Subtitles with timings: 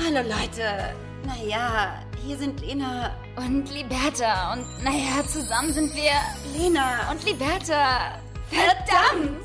[0.00, 0.94] Hallo Leute.
[1.26, 4.52] Naja, hier sind Lena Und Liberta.
[4.52, 6.12] Und naja, zusammen sind wir
[6.56, 8.20] Lena und Liberta.
[8.48, 9.44] Verdammt!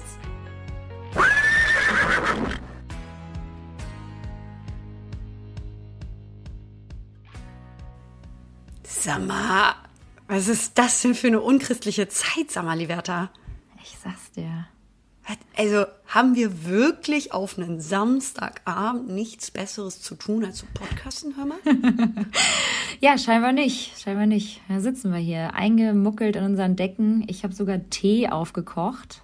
[8.84, 9.76] Sag mal,
[10.28, 13.32] was ist das denn für eine unchristliche Zeit, sag mal, Liberta?
[13.82, 14.68] Ich sag's dir.
[15.56, 21.46] Also, haben wir wirklich auf einen Samstagabend nichts Besseres zu tun, als zu podcasten, hör
[21.46, 21.60] mal?
[23.00, 24.00] Ja, scheinbar nicht.
[24.02, 24.62] Scheinbar nicht.
[24.70, 27.26] Da sitzen wir hier, eingemuckelt in unseren Decken.
[27.28, 29.22] Ich habe sogar Tee aufgekocht.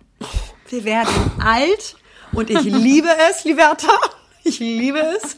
[0.67, 1.95] Wir werden alt
[2.33, 3.93] und ich liebe es, Liberta.
[4.43, 5.37] Ich liebe es.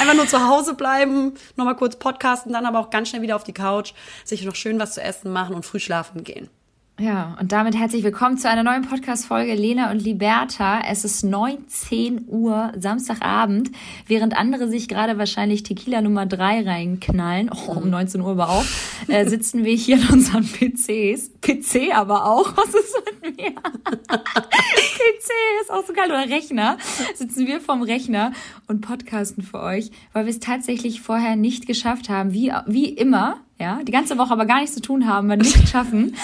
[0.00, 3.44] Einfach nur zu Hause bleiben, nochmal kurz podcasten, dann aber auch ganz schnell wieder auf
[3.44, 3.92] die Couch,
[4.24, 6.48] sich noch schön was zu essen machen und früh schlafen gehen.
[7.00, 10.82] Ja, und damit herzlich willkommen zu einer neuen Podcast-Folge Lena und Liberta.
[10.86, 13.70] Es ist 19 Uhr Samstagabend,
[14.06, 18.64] während andere sich gerade wahrscheinlich Tequila Nummer 3 reinknallen, oh, um 19 Uhr aber auch,
[19.08, 21.30] äh, sitzen wir hier an unseren PCs.
[21.40, 23.52] PC aber auch, was ist mit mir?
[24.12, 25.30] PC
[25.62, 26.76] ist auch so geil, oder Rechner.
[27.14, 28.32] Sitzen wir vom Rechner
[28.68, 33.40] und podcasten für euch, weil wir es tatsächlich vorher nicht geschafft haben, wie, wie immer,
[33.62, 36.16] ja, die ganze Woche aber gar nichts zu tun haben, wir nicht schaffen.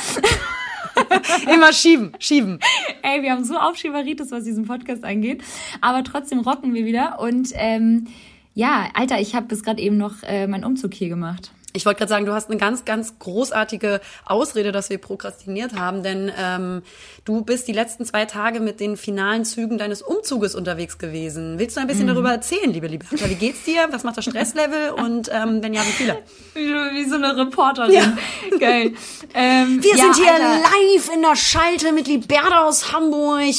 [1.54, 2.58] Immer schieben, schieben.
[3.02, 5.44] Ey, wir haben so Aufschieberitis, was diesen Podcast angeht.
[5.80, 7.20] Aber trotzdem rocken wir wieder.
[7.20, 8.08] Und ähm,
[8.54, 11.52] ja, Alter, ich habe bis gerade eben noch äh, meinen Umzug hier gemacht.
[11.78, 16.02] Ich wollte gerade sagen, du hast eine ganz, ganz großartige Ausrede, dass wir prokrastiniert haben,
[16.02, 16.82] denn ähm,
[17.24, 21.60] du bist die letzten zwei Tage mit den finalen Zügen deines Umzuges unterwegs gewesen.
[21.60, 23.30] Willst du ein bisschen darüber erzählen, liebe Liberta?
[23.30, 23.86] Wie geht's dir?
[23.92, 24.90] Was macht das Stresslevel?
[24.90, 26.18] Und ähm, wenn ja, wie viele?
[26.54, 27.92] Wie, wie so eine Reporterin.
[27.92, 28.18] Ja.
[28.58, 28.94] Geil.
[29.34, 30.58] Ähm, Wir ja, sind hier Alter.
[30.58, 33.54] live in der Schalte mit Liberta aus Hamburg.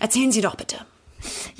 [0.00, 0.76] Erzählen Sie doch bitte.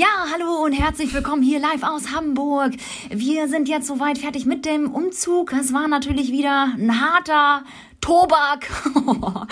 [0.01, 2.73] Ja, hallo und herzlich willkommen hier live aus Hamburg.
[3.11, 5.53] Wir sind jetzt soweit fertig mit dem Umzug.
[5.53, 7.65] Es war natürlich wieder ein harter
[8.01, 8.67] Tobak.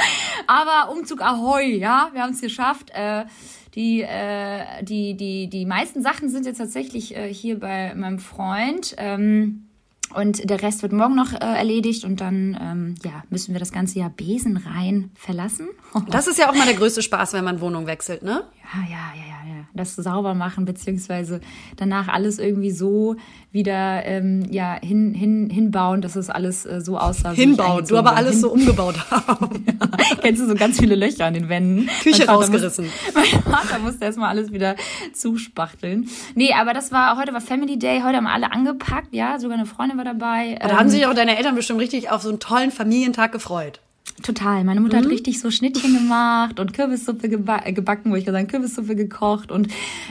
[0.47, 2.88] Aber Umzug Ahoi, ja, wir haben es geschafft.
[2.94, 3.26] Äh,
[3.75, 8.94] die, äh, die, die, die meisten Sachen sind jetzt tatsächlich äh, hier bei meinem Freund.
[8.97, 9.69] Ähm,
[10.14, 13.72] und der Rest wird morgen noch äh, erledigt und dann ähm, ja, müssen wir das
[13.72, 15.69] ganze Jahr besenrein verlassen.
[16.08, 18.44] Das ist ja auch mal der größte Spaß, wenn man Wohnung wechselt, ne?
[18.72, 19.38] Ja, ja, ja, ja, ja.
[19.74, 21.41] Das sauber machen, beziehungsweise
[21.76, 23.16] danach alles irgendwie so
[23.50, 27.32] wieder ähm, ja, hin, hin, hinbauen, dass es alles äh, so aussah.
[27.32, 27.86] Hinbauen.
[27.86, 29.64] Du aber alles so umgebaut haben.
[29.64, 29.78] Hin
[30.20, 31.88] Kennst du so ganz viele Löcher an den Wänden?
[32.02, 32.86] Küche rausgerissen.
[32.86, 34.76] Muss, mein Vater musste erstmal alles wieder
[35.12, 36.08] zuspachteln.
[36.34, 39.66] Nee, aber das war, heute war Family Day, heute haben alle angepackt, ja, sogar eine
[39.66, 40.58] Freundin war dabei.
[40.60, 43.80] Da haben sich auch deine Eltern bestimmt richtig auf so einen tollen Familientag gefreut.
[44.22, 44.64] Total.
[44.64, 48.50] Meine Mutter hat richtig so Schnittchen gemacht und Kürbissuppe geba äh, gebacken, wo ich gesagt
[48.50, 49.69] Kürbissuppe gekocht und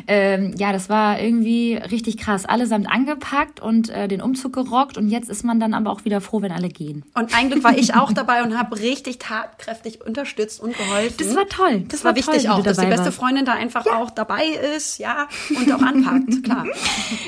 [0.08, 2.46] ähm, ja, das war irgendwie richtig krass.
[2.46, 6.22] Allesamt angepackt und äh, den Umzug gerockt und jetzt ist man dann aber auch wieder
[6.22, 7.04] froh, wenn alle gehen.
[7.16, 11.16] Und eigentlich war ich auch dabei und habe richtig tatkräftig unterstützt und geholfen.
[11.18, 11.84] Das war toll.
[11.90, 13.18] Das war, wichtig toll, wie auch, dass die beste warst.
[13.18, 16.66] Freundin da einfach auch dabei ist, ja, und auch anpackt, klar.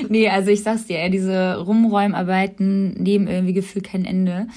[0.08, 4.48] Nee, also ich sag's dir, diese Rumräumarbeiten nehmen irgendwie gefühlt kein Ende.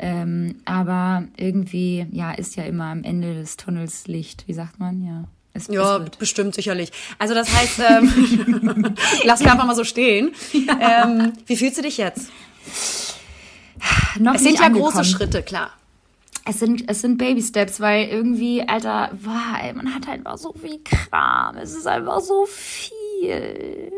[0.00, 4.44] Ähm, aber irgendwie, ja, ist ja immer am Ende des Tunnels Licht.
[4.46, 5.04] Wie sagt man?
[5.04, 5.24] Ja.
[5.52, 6.90] Es, Ja, es bestimmt, sicherlich.
[7.18, 8.94] Also das heißt, ähm,
[9.24, 10.32] lass mir einfach mal so stehen.
[10.54, 12.30] Ähm, wie fühlst du dich jetzt?
[14.18, 14.92] Noch Es sind ja angekommen.
[14.92, 15.72] große Schritte, klar.
[16.46, 20.52] Es sind, es sind Baby Steps, weil irgendwie, Alter, wow, ey, man hat einfach so
[20.54, 21.56] viel Kram.
[21.58, 23.92] Es ist einfach so viel.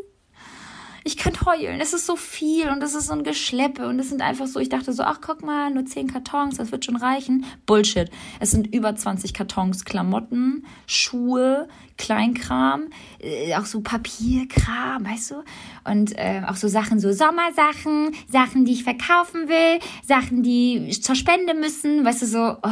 [1.04, 1.80] Ich könnte heulen.
[1.80, 4.60] Es ist so viel und es ist so ein Geschleppe und es sind einfach so,
[4.60, 7.44] ich dachte so, ach guck mal, nur 10 Kartons, das wird schon reichen.
[7.66, 8.10] Bullshit.
[8.40, 11.68] Es sind über 20 Kartons Klamotten, Schuhe,
[11.98, 12.88] Kleinkram,
[13.20, 15.44] äh, auch so Papierkram, weißt du?
[15.84, 21.14] Und äh, auch so Sachen, so Sommersachen, Sachen, die ich verkaufen will, Sachen, die zur
[21.14, 22.70] Spende müssen, weißt du, so oh,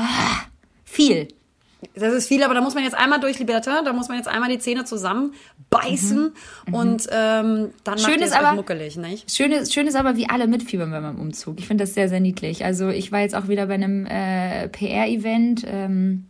[0.85, 1.29] viel.
[1.95, 4.29] Das ist viel, aber da muss man jetzt einmal durch, Liberta, da muss man jetzt
[4.29, 6.33] einmal die Zähne zusammenbeißen
[6.73, 7.99] und ähm, dann Mhm.
[7.99, 9.31] Schön macht ist es aber- muckelig, nicht?
[9.31, 11.59] Schön ist, schön ist aber, wie alle mitfiebern bei meinem Umzug.
[11.59, 12.65] Ich finde das sehr, sehr niedlich.
[12.65, 16.27] Also ich war jetzt auch wieder bei einem äh, PR-Event, ähm,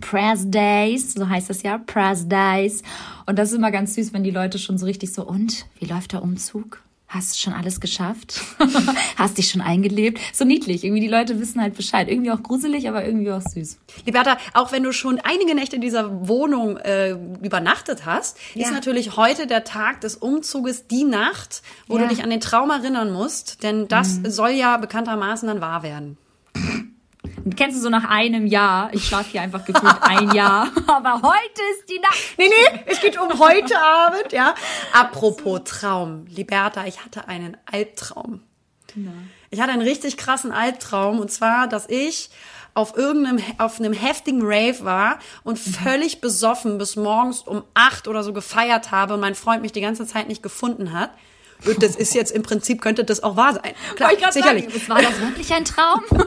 [0.00, 2.82] Press Days, so heißt das ja, Press Days.
[3.26, 5.84] Und das ist immer ganz süß, wenn die Leute schon so richtig so, und, wie
[5.86, 6.82] läuft der Umzug?
[7.14, 8.40] Hast du schon alles geschafft?
[9.16, 10.18] Hast dich schon eingelebt?
[10.32, 10.82] So niedlich.
[10.82, 12.08] Irgendwie die Leute wissen halt Bescheid.
[12.08, 13.78] Irgendwie auch gruselig, aber irgendwie auch süß.
[14.06, 17.10] Liberta, auch wenn du schon einige Nächte in dieser Wohnung äh,
[17.42, 18.64] übernachtet hast, Ja.
[18.66, 22.04] ist natürlich heute der Tag des Umzuges die Nacht, wo Ja.
[22.04, 22.08] Mhm.
[22.08, 26.16] du dich an den Traum erinnern musst, denn das soll ja bekanntermaßen dann wahr werden.
[27.56, 28.90] Kennst du so nach einem Jahr?
[28.92, 30.68] Ich schlafe hier einfach gefühlt ein Jahr.
[30.86, 32.18] Aber heute ist die Nacht.
[32.38, 34.54] Nee, nee, es geht um heute Abend, ja.
[34.92, 36.26] Apropos Traum.
[36.28, 38.40] Liberta, ich hatte einen Albtraum.
[39.50, 42.30] Ich hatte einen richtig krassen Albtraum und zwar, dass ich
[42.74, 48.22] auf irgendeinem, auf einem heftigen Rave war und völlig besoffen bis morgens um acht oder
[48.22, 51.10] so gefeiert habe und mein Freund mich die ganze Zeit nicht gefunden hat.
[51.78, 53.74] Das ist jetzt im Prinzip, könnte das auch wahr sein.
[53.96, 54.64] Klar, sicherlich.
[54.64, 56.02] Sagen, war das wirklich ein Traum?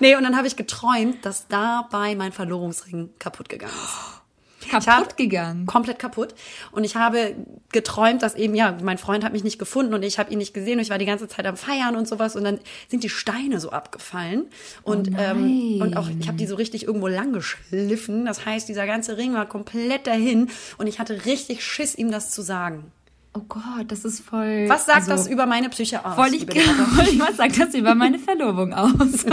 [0.00, 4.20] Nee, und dann habe ich geträumt, dass dabei mein Verlobungsring kaputt gegangen ist.
[4.70, 5.66] Kaputt gegangen.
[5.66, 6.34] komplett kaputt.
[6.70, 7.34] Und ich habe
[7.72, 10.54] geträumt, dass eben, ja, mein Freund hat mich nicht gefunden und ich habe ihn nicht
[10.54, 13.08] gesehen und ich war die ganze Zeit am Feiern und sowas und dann sind die
[13.08, 14.46] Steine so abgefallen.
[14.82, 18.26] Und, ähm, und auch, ich habe die so richtig irgendwo lang geschliffen.
[18.26, 22.30] Das heißt, dieser ganze Ring war komplett dahin und ich hatte richtig Schiss, ihm das
[22.30, 22.92] zu sagen.
[23.32, 24.64] Oh Gott, das ist voll.
[24.68, 26.16] Was sagt also, das über meine Psyche aus?
[26.16, 26.48] Wollte ich,
[27.20, 29.24] was sagt das über meine Verlobung aus?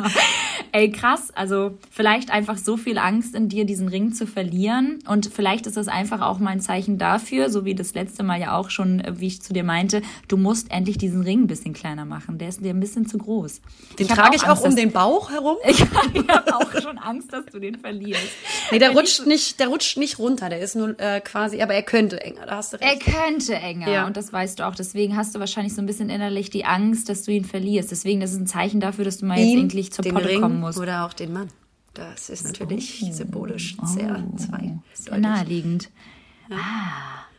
[0.72, 1.28] Ey, krass.
[1.32, 4.98] Also vielleicht einfach so viel Angst in dir, diesen Ring zu verlieren.
[5.08, 8.40] Und vielleicht ist das einfach auch mal ein Zeichen dafür, so wie das letzte Mal
[8.40, 11.46] ja auch schon, äh, wie ich zu dir meinte, du musst endlich diesen Ring ein
[11.46, 12.38] bisschen kleiner machen.
[12.38, 13.60] Der ist dir ein bisschen zu groß.
[14.00, 15.56] Den hab trage ich auch Angst, um den Bauch herum.
[15.68, 18.22] Ich, ich habe auch schon Angst, dass du den verlierst.
[18.70, 20.48] Nee, der Wenn ich rutscht nicht, der rutscht nicht runter.
[20.48, 22.46] Der ist nur äh, quasi, aber er könnte enger.
[22.46, 23.02] Da hast du Er recht.
[23.36, 24.06] Könnte enger Ja.
[24.06, 24.74] und das weißt du auch.
[24.74, 27.90] Deswegen hast du wahrscheinlich so ein bisschen innerlich die Angst, dass du ihn verlierst.
[27.90, 30.40] Deswegen, das ist ein Zeichen dafür, dass du mal jetzt Ihn, endlich zur Potte Ring
[30.40, 30.78] kommen musst.
[30.78, 31.48] Oder auch den Mann.
[31.94, 34.78] Das ist natürlich symbolisch sehr zwei.
[34.92, 35.90] Sehr naheliegend.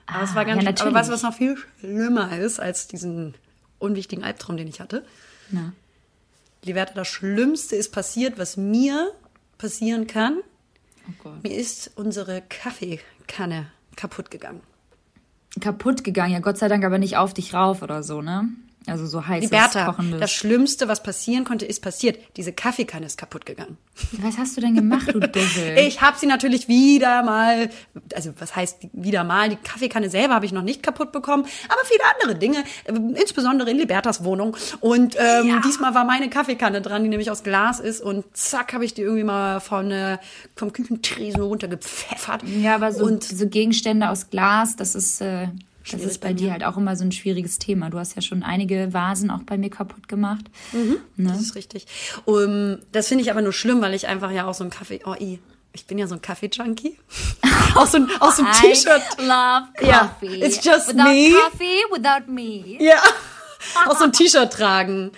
[0.07, 0.69] Aber es war ganz ja.
[0.69, 3.35] Aber weißt du, was noch viel schlimmer ist als diesen
[3.79, 5.05] unwichtigen Albtraum, den ich hatte?
[5.51, 5.73] Na.
[6.63, 9.11] Liberta, das Schlimmste ist passiert, was mir
[9.57, 10.39] passieren kann.
[11.23, 11.29] Oh.
[11.43, 14.61] Mir ist unsere Kaffeekanne kaputt gegangen.
[15.59, 18.49] Kaputt gegangen, ja Gott sei Dank aber nicht auf dich rauf oder so, ne?
[18.87, 20.19] Also so heißes, Liberta, kochendes.
[20.21, 22.19] das Schlimmste, was passieren konnte, ist passiert.
[22.37, 23.77] Diese Kaffeekanne ist kaputt gegangen.
[24.21, 25.77] Was hast du denn gemacht, du Dussel?
[25.87, 27.69] Ich habe sie natürlich wieder mal,
[28.15, 31.81] also was heißt wieder mal, die Kaffeekanne selber habe ich noch nicht kaputt bekommen, aber
[31.83, 34.55] viele andere Dinge, äh, insbesondere in Libertas Wohnung.
[34.79, 38.85] Und ähm, diesmal war meine Kaffeekanne dran, die nämlich aus Glas ist und zack habe
[38.85, 40.17] ich die irgendwie mal von, äh,
[40.55, 42.43] vom Küchentresen runtergepfeffert.
[42.43, 45.47] ja, aber so, und so Gegenstände aus Glas, das ist, äh,
[45.91, 47.89] das Schwierig ist bei bei dir halt auch immer so ein schwieriges Thema.
[47.89, 50.45] Du hast ja schon einige Vasen auch bei mir kaputt gemacht.
[51.15, 51.29] Ne?
[51.29, 51.87] Das ist richtig.
[52.25, 54.99] Um, das finde ich aber nur schlimm, weil ich einfach ja auch so ein Kaffee,
[55.05, 55.39] oh, i,
[55.73, 56.97] ich bin ja so ein Kaffee-Junkie.
[57.75, 59.01] auch so auch so ein T-Shirt.
[59.19, 60.43] Love coffee.
[60.43, 61.31] it's just without me.
[61.31, 62.83] coffee, without me.
[62.83, 62.97] Ja.
[63.87, 65.11] Auch so ein T-Shirt tragen.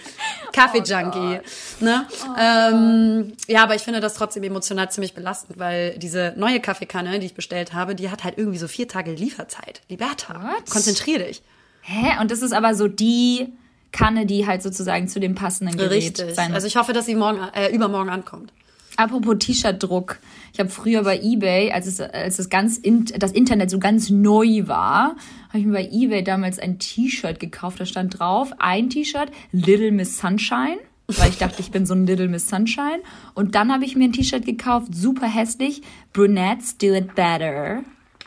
[0.60, 1.40] Kaffee-Junkie.
[1.80, 2.08] ne?
[2.40, 7.28] ähm, ja, aber ich finde das trotzdem emotional ziemlich belastend, weil diese neue Kaffeekanne, die
[7.28, 9.82] ich bestellt habe, die hat halt irgendwie so vier Tage Lieferzeit.
[9.90, 10.70] Liberta, What?
[10.70, 11.42] konzentrier dich.
[11.82, 12.20] Hä?
[12.22, 13.54] Und das ist aber so die
[13.92, 16.36] Kanne, die halt sozusagen zu dem passenden Gerät Richtig.
[16.36, 18.54] sein Also ich hoffe, dass sie morgen, äh, übermorgen ankommt.
[19.00, 20.20] Apropos T-Shirt-Druck.
[20.52, 24.10] Ich habe früher bei eBay, als es, als es ganz in, das Internet so ganz
[24.10, 25.16] neu war,
[25.48, 27.80] habe ich mir bei eBay damals ein T-Shirt gekauft.
[27.80, 30.80] Da stand drauf, ein T-Shirt, Little Miss Sunshine.
[31.08, 33.00] Weil ich dachte, ich bin so ein Little Miss Sunshine.
[33.36, 35.82] Und dann habe ich mir ein T-Shirt gekauft, super hässlich.
[36.12, 37.84] Brunettes do it better.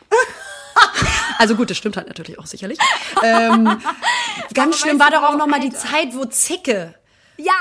[1.39, 2.77] Also gut, das stimmt halt natürlich auch sicherlich.
[3.23, 3.77] ähm,
[4.53, 5.71] ganz schlimm war doch auch warum, noch mal die?
[5.71, 6.95] Zeit, wo Zicke
[7.37, 7.53] Ja!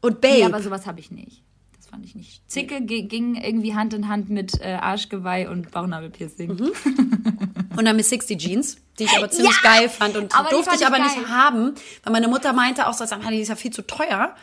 [0.00, 0.34] und Babe.
[0.34, 1.39] Nee, aber sowas habe ich nicht.
[1.90, 2.48] Fand ich nicht.
[2.48, 6.50] Zicke ging irgendwie Hand in Hand mit äh, Arschgeweih und Bauchnabelpiercing.
[7.76, 10.86] Und dann Miss 60 Jeans, die ich aber ziemlich geil fand und aber durfte ich
[10.86, 11.06] aber geil.
[11.06, 11.74] nicht haben,
[12.04, 14.36] weil meine Mutter meinte auch so, die ist ja viel zu teuer.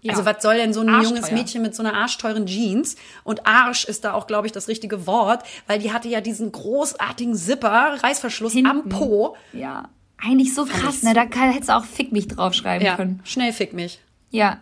[0.00, 0.12] Ja.
[0.12, 1.16] Also was soll denn so ein Arschteuer.
[1.16, 2.96] junges Mädchen mit so einer arschteuren Jeans?
[3.22, 6.52] Und Arsch ist da auch, glaube ich, das richtige Wort, weil die hatte ja diesen
[6.52, 8.88] großartigen Zipper, Reißverschluss am Hinten.
[8.90, 9.36] Po.
[9.52, 9.88] Ja.
[10.18, 11.12] Eigentlich so krass, ne?
[11.14, 13.20] Da kann, hättest du auch Fick mich draufschreiben Ja, können.
[13.24, 14.00] schnell fick mich.
[14.30, 14.60] Ja.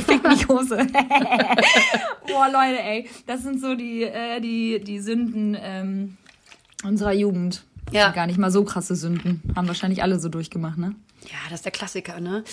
[0.06, 0.76] Fick mich Hose.
[2.26, 3.08] Boah, Leute, ey.
[3.26, 6.16] Das sind so die, äh, die, die Sünden ähm,
[6.84, 7.62] unserer Jugend.
[7.92, 8.10] Ja.
[8.10, 9.42] Gar nicht mal so krasse Sünden.
[9.54, 10.94] Haben wahrscheinlich alle so durchgemacht, ne?
[11.22, 12.44] Ja, das ist der Klassiker, ne?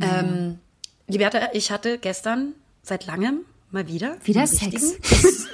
[0.00, 0.58] Ähm,
[1.06, 3.40] Liberta, ich hatte gestern seit langem
[3.70, 4.94] mal wieder Wieder Sex.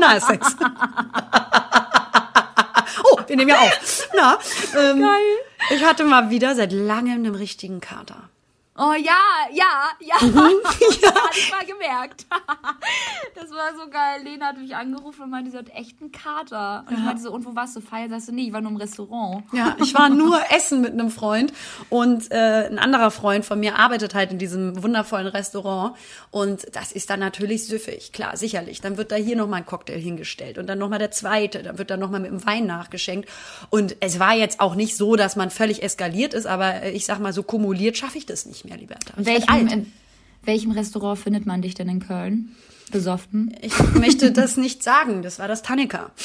[0.00, 0.56] Na, Sex.
[3.04, 4.08] oh, wir nehmen ja auf.
[4.16, 4.38] Na,
[4.78, 5.76] ähm, Geil.
[5.76, 8.30] ich hatte mal wieder seit langem einen richtigen Kater.
[8.78, 9.18] Oh ja,
[9.52, 10.26] ja, ja.
[10.26, 10.36] Mhm.
[11.02, 11.14] ja.
[11.14, 12.26] Hab ich mal gemerkt.
[13.34, 14.22] Das war so geil.
[14.24, 16.84] Lena hat mich angerufen und meinte, sie hat echt einen Kater.
[16.88, 18.08] Und ich meinte so, und wo warst du feiern?
[18.08, 19.44] Sagst du, nee, ich war nur im Restaurant.
[19.52, 21.52] Ja, ich war nur essen mit einem Freund
[21.90, 25.96] und äh, ein anderer Freund von mir arbeitet halt in diesem wundervollen Restaurant
[26.30, 28.80] und das ist dann natürlich süffig, klar, sicherlich.
[28.80, 31.90] Dann wird da hier nochmal ein Cocktail hingestellt und dann nochmal der zweite, dann wird
[31.90, 33.28] da nochmal mit dem Wein nachgeschenkt
[33.70, 37.04] und es war jetzt auch nicht so, dass man völlig eskaliert ist, aber äh, ich
[37.04, 39.14] sag mal, so kumuliert schaffe ich das nicht mehr, Liberta.
[39.16, 39.72] Alt.
[39.72, 39.92] in,
[40.44, 42.54] welchem Restaurant findet man dich denn in Köln?
[42.92, 43.54] Besoffen?
[43.62, 45.22] Ich möchte das nicht sagen.
[45.22, 46.10] Das war das Tannika.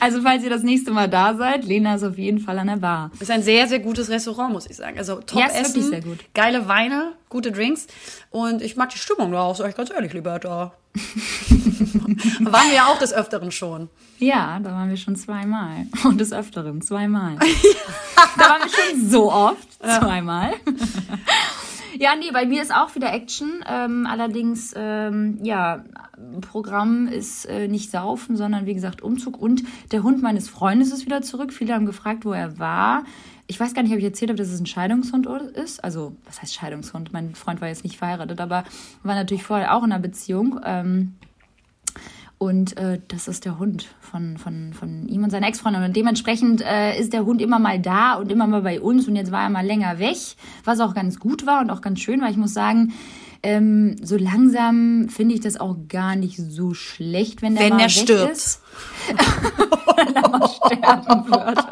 [0.00, 2.76] Also, falls ihr das nächste Mal da seid, Lena ist auf jeden Fall an der
[2.76, 3.10] Bar.
[3.20, 4.98] Ist ein sehr, sehr gutes Restaurant, muss ich sagen.
[4.98, 6.18] Also top Ja, ist Essen, sehr gut.
[6.34, 7.86] geile Weine, gute Drinks.
[8.30, 10.74] Und ich mag die Stimmung da auch, sag ich ganz ehrlich, Liberta.
[12.40, 13.88] Waren wir ja auch des Öfteren schon.
[14.18, 15.86] Ja, da waren wir schon zweimal.
[16.04, 17.36] Und des Öfteren zweimal.
[18.36, 19.68] da waren wir schon so oft.
[19.80, 20.52] Zweimal.
[21.98, 23.64] Ja, nee, bei mir ist auch wieder Action.
[23.68, 25.84] Ähm, allerdings, ähm, ja,
[26.40, 29.38] Programm ist äh, nicht Saufen, sondern wie gesagt Umzug.
[29.40, 31.52] Und der Hund meines Freundes ist wieder zurück.
[31.52, 33.04] Viele haben gefragt, wo er war.
[33.46, 35.84] Ich weiß gar nicht, ob ich erzählt habe, dass es ein Scheidungshund ist.
[35.84, 37.12] Also, was heißt Scheidungshund?
[37.12, 38.64] Mein Freund war jetzt nicht verheiratet, aber
[39.02, 40.60] war natürlich vorher auch in einer Beziehung.
[40.64, 41.14] Ähm,
[42.44, 45.82] und äh, das ist der Hund von, von, von ihm und seiner Ex-Freundin.
[45.82, 49.08] Und dementsprechend äh, ist der Hund immer mal da und immer mal bei uns.
[49.08, 50.16] Und jetzt war er mal länger weg,
[50.64, 52.92] was auch ganz gut war und auch ganz schön, weil ich muss sagen,
[53.42, 57.80] ähm, so langsam finde ich das auch gar nicht so schlecht, wenn der Wenn mal
[57.80, 58.32] er weg stirbt.
[58.32, 58.60] ist.
[59.96, 61.66] wenn er mal sterben wird.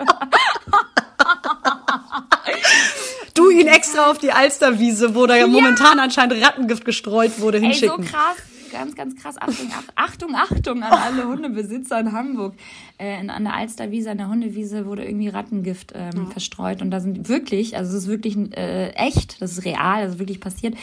[3.35, 7.63] Du ihn extra auf die Alsterwiese, wo da ja momentan anscheinend Rattengift gestreut wurde, Ey,
[7.63, 8.05] so hinschicken.
[8.05, 8.37] krass.
[8.73, 9.37] Ganz, ganz krass.
[9.39, 12.55] Achtung, Ach- Achtung, Achtung an alle Hundebesitzer in Hamburg.
[12.99, 16.81] Äh, in, an der Alsterwiese, an der Hundewiese wurde irgendwie Rattengift ähm, verstreut.
[16.81, 20.19] Und da sind wirklich, also es ist wirklich äh, echt, das ist real, das ist
[20.19, 20.75] wirklich passiert,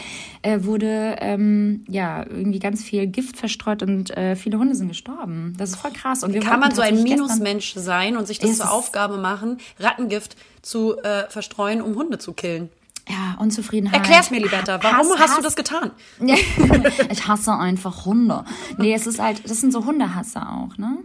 [0.42, 5.54] äh, wurde ähm, ja irgendwie ganz viel Gift verstreut und äh, viele Hunde sind gestorben.
[5.58, 6.22] Das ist voll krass.
[6.22, 10.96] Und Kann man so ein Minusmensch sein und sich das zur Aufgabe machen, Rattengift zu
[11.02, 12.68] äh, verstreuen, um Hunde zu killen?
[13.08, 14.00] Ja, Unzufriedenheit.
[14.00, 14.78] Erklär's mir, Liberta.
[14.82, 15.42] Warum Hass, hast du Hass.
[15.42, 15.90] das getan?
[17.10, 18.44] Ich hasse einfach Hunde.
[18.78, 20.98] Nee, es ist halt, das sind so Hundehasser auch, ne?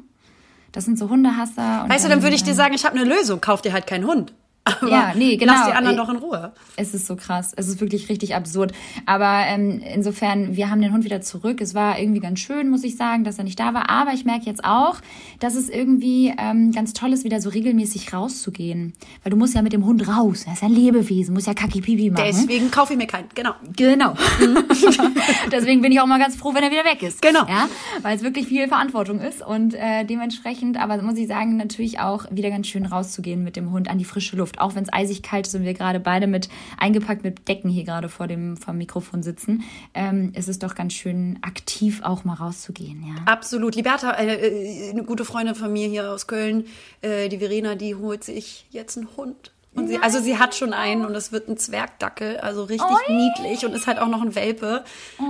[0.71, 1.83] Das sind so Hundehasser.
[1.83, 3.39] Und Weißt du, dann würde ich dir sagen, ich habe eine Lösung.
[3.41, 4.33] Kauf dir halt keinen Hund.
[4.65, 5.53] Aber Ja, nee, genau.
[5.53, 6.51] Lass die anderen Ich- doch in Ruhe.
[6.75, 7.53] Es ist so krass.
[7.55, 8.71] Es ist wirklich richtig absurd.
[9.05, 11.61] Aber ähm, insofern, wir haben den Hund wieder zurück.
[11.61, 13.89] Es war irgendwie ganz schön, muss ich sagen, dass er nicht da war.
[13.91, 14.97] Aber ich merke jetzt auch,
[15.39, 18.93] dass es irgendwie ähm, ganz toll ist, wieder so regelmäßig rauszugehen.
[19.23, 20.45] Weil du musst ja mit dem Hund raus.
[20.47, 22.23] Er ist ein Lebewesen, muss ja Kaki-Pipi machen.
[22.25, 23.29] Deswegen kaufe ich mir keinen.
[23.35, 23.51] Genau.
[23.75, 24.15] Genau.
[25.51, 27.21] Deswegen bin ich auch mal ganz froh, wenn er wieder weg ist.
[27.21, 27.45] Genau.
[27.47, 27.67] Ja,
[28.01, 32.25] weil es wirklich viel Verantwortung ist und äh, dementsprechend, aber muss ich sagen, natürlich auch
[32.31, 34.54] wieder ganz schön rauszugehen mit dem Hund an die frische Luft.
[34.59, 37.83] Auch wenn es eisig kalt ist und wir gerade beide mit eingepackt mit Decken hier
[37.83, 42.35] gerade vor dem vom Mikrofon sitzen, ähm, ist es doch ganz schön aktiv auch mal
[42.35, 43.03] rauszugehen.
[43.07, 43.23] Ja.
[43.25, 43.75] Absolut.
[43.75, 46.65] Liberta, äh, äh, eine gute Freundin von mir hier aus Köln,
[47.01, 49.51] äh, die Verena, die holt sich jetzt einen Hund.
[49.75, 53.65] Und sie, also sie hat schon einen und es wird ein Zwergdackel, also richtig niedlich
[53.65, 54.85] und ist halt auch noch ein Welpe.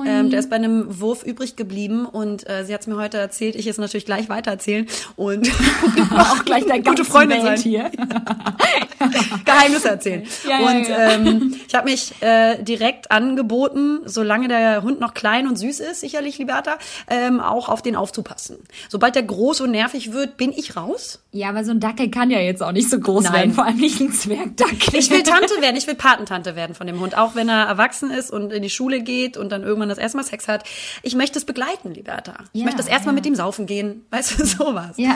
[0.06, 3.18] Ähm, der ist bei einem Wurf übrig geblieben und äh, sie hat es mir heute
[3.18, 3.56] erzählt.
[3.56, 5.50] Ich jetzt natürlich gleich weitererzählen und
[6.12, 7.70] auch gleich der gute Freundin Welt sein.
[7.72, 7.92] hier.
[9.46, 10.24] Geheimnisse erzählen.
[10.48, 11.12] Ja, ja, und ja.
[11.12, 16.02] Ähm, ich habe mich äh, direkt angeboten, solange der Hund noch klein und süß ist,
[16.02, 16.78] sicherlich, Liberta,
[17.10, 18.58] ähm, auch auf den aufzupassen.
[18.90, 21.24] Sobald der groß und nervig wird, bin ich raus.
[21.32, 23.34] Ja, aber so ein Dackel kann ja jetzt auch nicht so groß Nein.
[23.34, 24.96] werden, vor allem nicht ein Zwergdackel.
[25.00, 28.12] Ich will Tante werden, ich will Patentante werden von dem Hund, auch wenn er erwachsen
[28.12, 30.64] ist und in die Schule geht und dann irgendwann das erste Mal Sex hat.
[31.04, 32.36] Ich möchte es begleiten, Liberta.
[32.54, 33.16] Ich Ja, möchte das erste Mal ja.
[33.16, 34.06] mit ihm saufen gehen.
[34.12, 34.98] Weißt du, sowas.
[34.98, 35.16] Ja.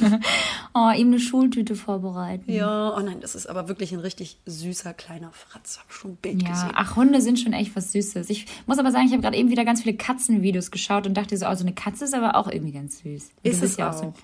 [0.74, 2.50] oh, ihm eine Schultüte vorbereiten.
[2.52, 5.78] Ja, oh nein, das ist aber wirklich ein richtig süßer kleiner Fratz.
[5.78, 6.70] Hab schon ein Bild Ja, gesehen.
[6.74, 8.30] ach, Hunde sind schon echt was Süßes.
[8.30, 11.36] Ich muss aber sagen, ich habe gerade eben wieder ganz viele Katzenvideos geschaut und dachte
[11.36, 13.30] so, oh, so eine Katze ist aber auch irgendwie ganz süß.
[13.42, 13.94] Und Ist es ja auch.
[13.98, 14.14] so,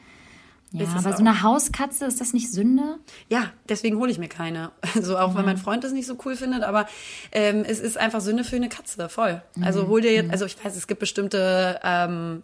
[0.73, 1.17] ja, aber auch.
[1.17, 2.99] so eine Hauskatze, ist das nicht Sünde?
[3.29, 4.73] Ja, deswegen hole ich mir keine.
[4.95, 6.87] Also auch wenn mein Freund das nicht so cool findet, aber
[7.33, 9.43] ähm, es ist einfach Sünde für eine Katze, voll.
[9.55, 9.65] Mhm.
[9.65, 12.43] Also hol dir jetzt, also ich weiß, es gibt bestimmte ähm,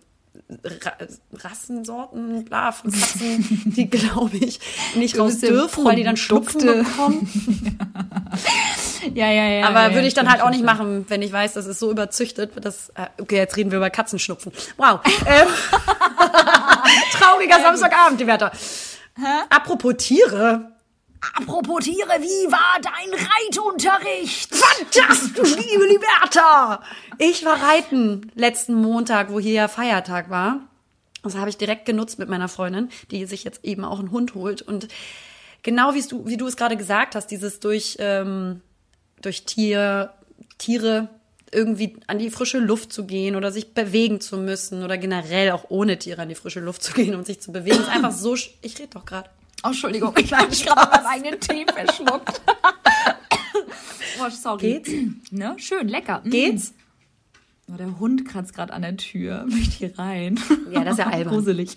[0.64, 0.92] Ra
[1.34, 4.60] Rassensorten, bla, von Katzen, die glaube ich
[4.94, 7.28] nicht raus dürfen, weil die dann Schnupfen bekommen.
[9.14, 9.68] Ja, ja, ja.
[9.68, 11.90] Aber ja, würde ich dann halt auch nicht machen, wenn ich weiß, das ist so
[11.90, 12.52] überzüchtet.
[12.60, 14.52] Das, äh, okay, jetzt reden wir über Katzenschnupfen.
[14.76, 15.00] Wow.
[17.12, 18.50] Trauriger Samstagabend, die Werte.
[19.50, 20.72] Apropos Tiere.
[21.34, 24.52] Apropos Tiere, wie war dein Reitunterricht?
[24.54, 26.82] Fantastisch, liebe Liberta!
[27.18, 30.60] Ich war reiten letzten Montag, wo hier ja Feiertag war.
[31.22, 34.34] Das habe ich direkt genutzt mit meiner Freundin, die sich jetzt eben auch einen Hund
[34.34, 34.62] holt.
[34.62, 34.88] Und
[35.62, 38.60] genau wie du, wie du es gerade gesagt hast, dieses durch, ähm,
[39.20, 40.12] durch Tier,
[40.58, 41.08] Tiere
[41.52, 45.66] irgendwie an die frische Luft zu gehen oder sich bewegen zu müssen oder generell auch
[45.68, 48.32] ohne Tiere an die frische Luft zu gehen und sich zu bewegen, ist einfach so.
[48.34, 49.28] sch- Ich rede doch gerade.
[49.64, 52.40] Oh, Entschuldigung, ich habe gerade beim eigenen Tee verschluckt.
[54.20, 54.80] oh, sorry.
[54.80, 54.90] Geht's?
[55.30, 55.54] Ne?
[55.58, 56.20] Schön, lecker.
[56.24, 56.30] Mm.
[56.30, 56.74] Geht's?
[57.72, 59.44] Oh, der Hund kratzt gerade an der Tür.
[59.48, 60.38] Möchte hier rein.
[60.70, 61.34] Ja, das ist ja albern.
[61.34, 61.74] Gruselig.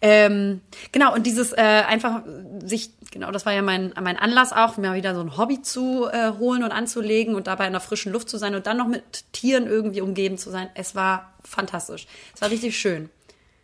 [0.00, 0.60] Ähm,
[0.92, 2.22] genau, und dieses äh, einfach
[2.64, 6.06] sich, genau, das war ja mein, mein Anlass auch, mir wieder so ein Hobby zu
[6.06, 8.88] äh, holen und anzulegen und dabei in der frischen Luft zu sein und dann noch
[8.88, 10.68] mit Tieren irgendwie umgeben zu sein.
[10.74, 12.06] Es war fantastisch.
[12.34, 13.08] Es war richtig schön.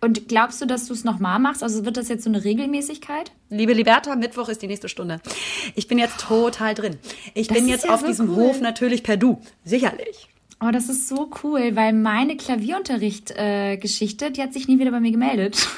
[0.01, 1.63] Und glaubst du, dass du es nochmal machst?
[1.63, 3.31] Also wird das jetzt so eine Regelmäßigkeit?
[3.51, 5.21] Liebe Liberta, Mittwoch ist die nächste Stunde.
[5.77, 6.99] Ich bin jetzt total drin.
[7.35, 8.49] Ich Das bin jetzt ja auf so diesem cool.
[8.49, 9.41] Hof natürlich per Du.
[9.65, 10.29] Sicherlich.
[10.61, 14.91] Oh, das ist so cool, weil meine Klavierunterricht-Geschichte, äh, Geschichte, die hat sich nie wieder
[14.91, 15.69] bei mir gemeldet.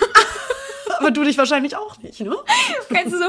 [0.99, 2.35] Aber du dich wahrscheinlich auch nicht, ne?
[2.89, 3.25] Kennst du so?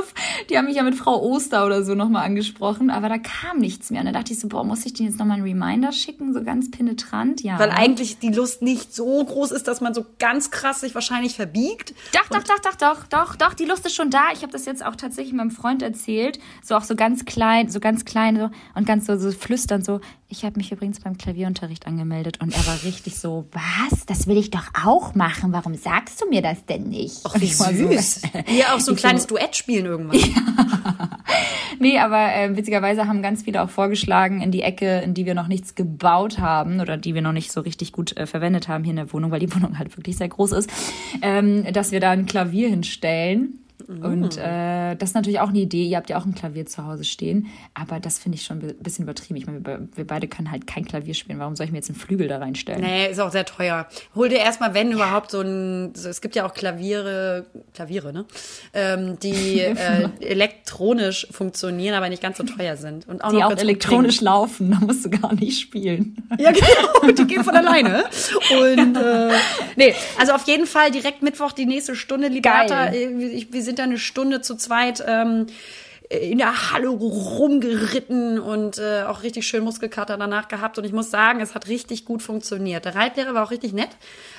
[0.49, 3.89] Die haben mich ja mit Frau Oster oder so nochmal angesprochen, aber da kam nichts
[3.89, 4.01] mehr.
[4.01, 6.43] Und da dachte ich so, boah, muss ich denen jetzt nochmal einen Reminder schicken, so
[6.43, 7.41] ganz penetrant?
[7.41, 7.59] Ja.
[7.59, 11.35] Weil eigentlich die Lust nicht so groß ist, dass man so ganz krass sich wahrscheinlich
[11.35, 11.93] verbiegt.
[12.13, 14.25] Doch, doch, doch, doch, doch, doch, doch, die Lust ist schon da.
[14.33, 16.39] Ich habe das jetzt auch tatsächlich meinem Freund erzählt.
[16.63, 19.99] So auch so ganz klein, so ganz klein so, und ganz so, so flüsternd so.
[20.27, 24.05] Ich habe mich übrigens beim Klavierunterricht angemeldet und er war richtig so, was?
[24.05, 25.53] Das will ich doch auch machen.
[25.53, 27.23] Warum sagst du mir das denn nicht?
[27.25, 28.21] Und wie ich war so, süß.
[28.47, 30.19] Hier auch so ein Ich kleines so- Duett spielen irgendwann.
[31.79, 35.33] Nee, aber äh, witzigerweise haben ganz viele auch vorgeschlagen in die Ecke, in die wir
[35.35, 38.83] noch nichts gebaut haben oder die wir noch nicht so richtig gut äh, verwendet haben
[38.85, 40.69] hier in der Wohnung, weil die Wohnung halt wirklich sehr groß ist,
[41.21, 43.59] ähm, dass wir da ein Klavier hinstellen.
[43.87, 45.83] Und äh, das ist natürlich auch eine Idee.
[45.85, 48.75] Ihr habt ja auch ein Klavier zu Hause stehen, aber das finde ich schon ein
[48.79, 49.35] bisschen übertrieben.
[49.35, 51.39] Ich meine, wir, be- wir beide können halt kein Klavier spielen.
[51.39, 52.81] Warum soll ich mir jetzt einen Flügel da reinstellen?
[52.81, 53.87] Nee, ist auch sehr teuer.
[54.15, 55.93] Hol dir erstmal, wenn überhaupt, so ein.
[55.95, 58.25] So, es gibt ja auch Klaviere, Klaviere, ne?
[58.73, 63.07] Ähm, die äh, elektronisch funktionieren, aber nicht ganz so teuer sind.
[63.07, 66.15] Und auch Die auch elektronisch laufen, da musst du gar nicht spielen.
[66.39, 67.11] Ja, genau.
[67.11, 68.05] Die gehen von alleine.
[68.51, 69.31] Und äh,
[69.75, 72.85] nee, also auf jeden Fall direkt Mittwoch die nächste Stunde, Liberta.
[72.87, 72.95] Geil.
[72.95, 75.47] Äh, Ich, wir sind da eine Stunde zu zweit ähm,
[76.09, 80.77] in der Halle rumgeritten und äh, auch richtig schön Muskelkater danach gehabt.
[80.77, 82.85] Und ich muss sagen, es hat richtig gut funktioniert.
[82.85, 83.89] Der Reitlehrer war auch richtig nett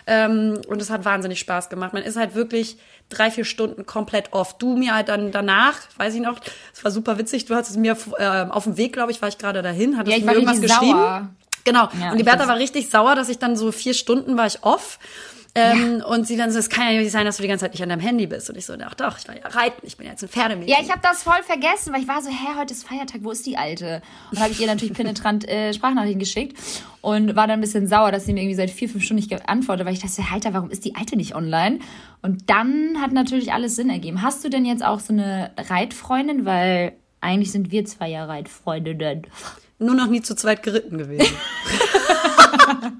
[0.07, 1.93] ähm, und es hat wahnsinnig Spaß gemacht.
[1.93, 2.77] Man ist halt wirklich
[3.09, 4.59] drei, vier Stunden komplett off.
[4.59, 6.39] Du mir halt dann danach, weiß ich noch,
[6.73, 9.39] es war super witzig, du hattest mir äh, auf dem Weg, glaube ich, war ich
[9.39, 10.93] gerade dahin, hattest Ja, ich mir irgendwas geschrieben.
[10.93, 11.29] sauer.
[11.65, 11.89] Genau.
[12.01, 14.63] Ja, und die Bertha war richtig sauer, dass ich dann so vier Stunden war ich
[14.63, 15.01] off.
[15.57, 17.73] Ähm, Und sie dann so, es kann ja nicht sein, dass du die ganze Zeit
[17.73, 18.51] nicht an deinem Handy bist.
[18.51, 20.69] Und ich so, ach doch, ich war ja reiten, ich bin jetzt ein Pferdemädchen.
[20.75, 23.31] Ja, ich habe das voll vergessen, weil ich war so, hä, heute ist Feiertag, wo
[23.31, 24.03] ist die Alte?
[24.31, 26.59] Und habe ich ihr natürlich penetrant äh, Sprachnachrichten geschickt
[27.01, 29.31] und war dann ein bisschen sauer, dass sie mir irgendwie seit vier, fünf Stunden nicht
[29.31, 31.79] geantwortet, weil ich dachte, Alter, warum ist die Alte nicht online?
[32.23, 34.23] Und dann hat natürlich alles Sinn ergeben.
[34.23, 36.45] Hast du denn jetzt auch so eine Reitfreundin?
[36.45, 39.27] Weil eigentlich sind wir zwei ja Reitfreundinnen.
[39.79, 41.35] Nur noch nie zu zweit geritten gewesen.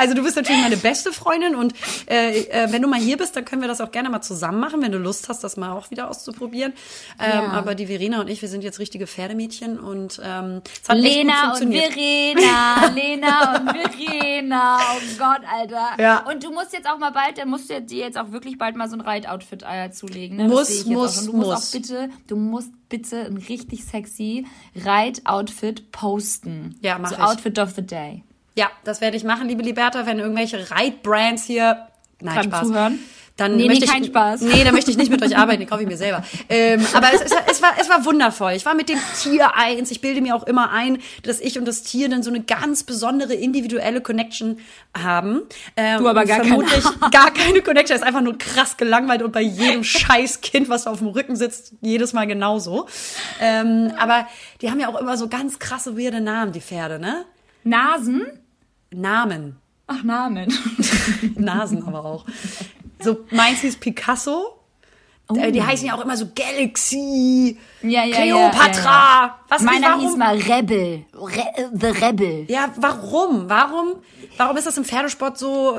[0.00, 1.74] Also du bist natürlich meine beste Freundin und
[2.08, 4.58] äh, äh, wenn du mal hier bist, dann können wir das auch gerne mal zusammen
[4.58, 6.72] machen, wenn du Lust hast, das mal auch wieder auszuprobieren.
[7.18, 7.48] Ähm, Ja.
[7.52, 11.04] Aber die Verena und ich, wir sind jetzt richtige Pferdemädchen und ähm, es hat echt
[11.04, 11.92] gut Lena und funktioniert.
[11.92, 14.78] Verena, Lena und Verena.
[14.78, 16.02] Oh Gott, Alter.
[16.02, 16.26] Ja.
[16.30, 18.76] Und du musst jetzt auch mal bald, dann musst du dir jetzt auch wirklich bald
[18.76, 20.38] mal so ein Reitoutfit äh, zulegen.
[20.38, 20.48] Ne?
[20.48, 21.20] Muss, muss, auch.
[21.20, 21.68] Und du musst muss.
[21.68, 26.78] auch bitte, du musst bitte ein richtig sexy Reitoutfit posten.
[26.80, 27.20] Ja, mach so ich.
[27.20, 28.24] Outfit of the Day.
[28.56, 31.86] Ja, das werde ich machen, liebe Liberta, wenn irgendwelche Reitbrands hier
[32.22, 32.66] Nein, Gerade Spaß.
[32.68, 32.98] zuhören?
[33.36, 34.42] Dann Nee, nee, möchte ich, kein Spaß.
[34.42, 36.22] Nee, da möchte ich nicht mit euch arbeiten, die kaufe ich mir selber.
[36.50, 38.52] Ähm, aber es, es, war- es, war, es war wundervoll.
[38.52, 39.90] Ich war mit dem Tier eins.
[39.90, 42.84] Ich bilde mir auch immer ein, dass ich und das Tier dann so eine ganz
[42.84, 44.58] besondere individuelle Connection
[44.94, 45.40] haben.
[45.78, 46.48] Ähm, Du aber gar keine.
[46.50, 47.96] vermutlich gar keine Connection.
[47.96, 51.72] Ist einfach nur krass gelangweilt und bei jedem scheiß Kind, was auf dem Rücken sitzt,
[51.80, 52.86] jedes Mal genauso.
[53.40, 54.26] Ähm, aber
[54.60, 57.24] die haben ja auch immer so ganz krasse, weirde Namen, die Pferde, ne?
[57.64, 58.26] Nasen?
[58.90, 59.56] Namen.
[59.86, 60.52] Ach, Namen.
[61.36, 62.24] Nasen aber auch.
[63.00, 64.56] So, meins hieß Picasso.
[65.34, 68.82] Äh, Die heißen ja auch immer so Galaxy, Ja, ja, Cleopatra.
[68.84, 69.38] ja, ja.
[69.48, 70.00] Was Meiner warum?
[70.00, 71.04] hieß mal Rebel.
[71.14, 72.44] Re äh, The Rebel.
[72.48, 73.48] Ja, warum?
[73.48, 73.94] Warum?
[74.36, 75.78] Warum ist das im Pferdesport so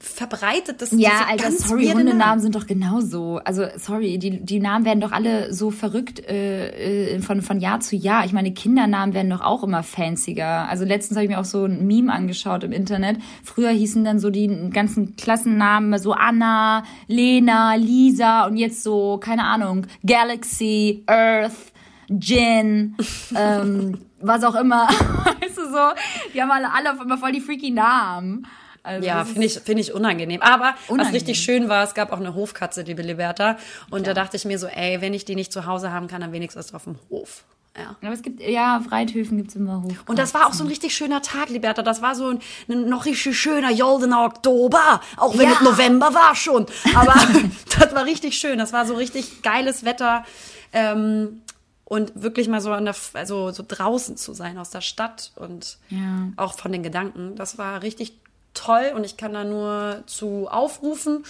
[0.00, 0.80] verbreitet?
[0.80, 3.40] Dass Ja, Alter, sorry, Hundenamen sind doch genauso.
[3.44, 7.80] Also, sorry, die, die Namen werden doch alle so verrückt äh, äh, von, von Jahr
[7.80, 8.24] zu Jahr.
[8.24, 10.44] Ich meine, Kindernamen werden doch auch immer fancier.
[10.68, 13.18] Also letztens habe ich mir auch so ein Meme angeschaut im Internet.
[13.42, 19.44] Früher hießen dann so die ganzen Klassennamen so Anna, Lena, Lisa und jetzt so, keine
[19.44, 21.72] Ahnung, Galaxy, Earth,
[22.08, 22.96] Jin,
[23.36, 24.88] ähm, was auch immer.
[25.40, 26.32] weißt du so?
[26.34, 28.46] Die haben alle, alle immer voll die freaky Namen.
[28.82, 30.40] Also, Ja, finde ich, finde ich unangenehm.
[30.42, 31.14] Aber was Unangenehm.
[31.14, 33.56] richtig schön war, es gab auch eine Hofkatze, die Liberta.
[33.90, 36.20] Und da dachte ich mir so, ey, wenn ich die nicht zu Hause haben kann,
[36.20, 37.44] dann wenigstens auf dem Hof.
[37.76, 37.94] Ja.
[38.02, 40.02] Aber es gibt, ja, auf Reithöfen gibt's immer Hof.
[40.06, 41.82] Und das war auch so ein richtig schöner Tag, Liberta.
[41.82, 45.00] Das war so ein, ein noch richtig schöner goldener Oktober.
[45.16, 45.52] Auch wenn Ja.
[45.52, 46.66] es November war schon.
[46.96, 47.14] Aber
[47.78, 48.58] das war richtig schön.
[48.58, 50.24] Das war so richtig geiles Wetter.
[50.72, 51.42] Ähm,
[51.84, 55.78] und wirklich mal so an der, also so draußen zu sein aus der Stadt und
[55.88, 56.28] Ja.
[56.36, 57.36] auch von den Gedanken.
[57.36, 58.12] Das war richtig
[58.54, 61.24] toll und ich kann da nur zu aufrufen.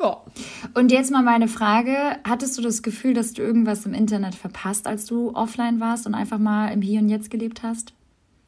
[0.00, 0.20] Ja.
[0.74, 4.86] Und jetzt mal meine Frage: Hattest du das Gefühl, dass du irgendwas im Internet verpasst,
[4.86, 7.92] als du offline warst und einfach mal im Hier und Jetzt gelebt hast?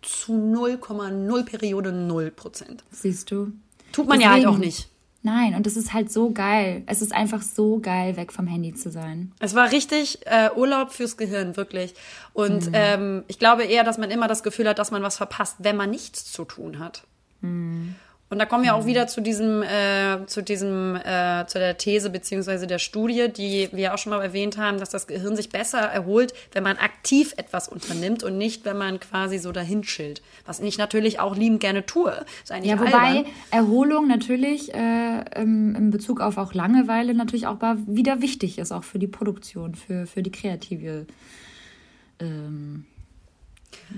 [0.03, 2.85] Zu 0,0 Periode 0 Prozent.
[2.91, 3.53] Siehst du?
[3.93, 4.89] Tut man ja halt Deswegen- auch nicht.
[5.25, 6.85] Nein, und es ist halt so geil.
[6.87, 9.33] Es ist einfach so geil, weg vom Handy zu sein.
[9.41, 11.95] Es war richtig äh, Urlaub fürs Gehirn, wirklich.
[12.35, 12.73] Und Mhm.
[12.73, 15.77] ähm, ich glaube eher, dass man immer das Gefühl hat, dass man was verpasst, wenn
[15.77, 17.03] man nichts zu tun hat.
[17.41, 17.95] Mhm.
[18.31, 22.11] Und da kommen wir auch wieder zu diesem, äh, zu diesem, äh, zu der These
[22.11, 25.79] beziehungsweise der Studie, die wir auch schon mal erwähnt haben, dass das Gehirn sich besser
[25.79, 30.21] erholt, wenn man aktiv etwas unternimmt und nicht, wenn man quasi so dahin chillt.
[30.45, 32.25] Was ich natürlich auch liebend gerne tue.
[32.63, 33.27] Ja, wobei albern.
[33.51, 38.85] Erholung natürlich äh, im, in Bezug auf auch Langeweile natürlich auch wieder wichtig ist, auch
[38.85, 41.07] für die Produktion, für, für die kreative.
[42.21, 42.85] Ähm,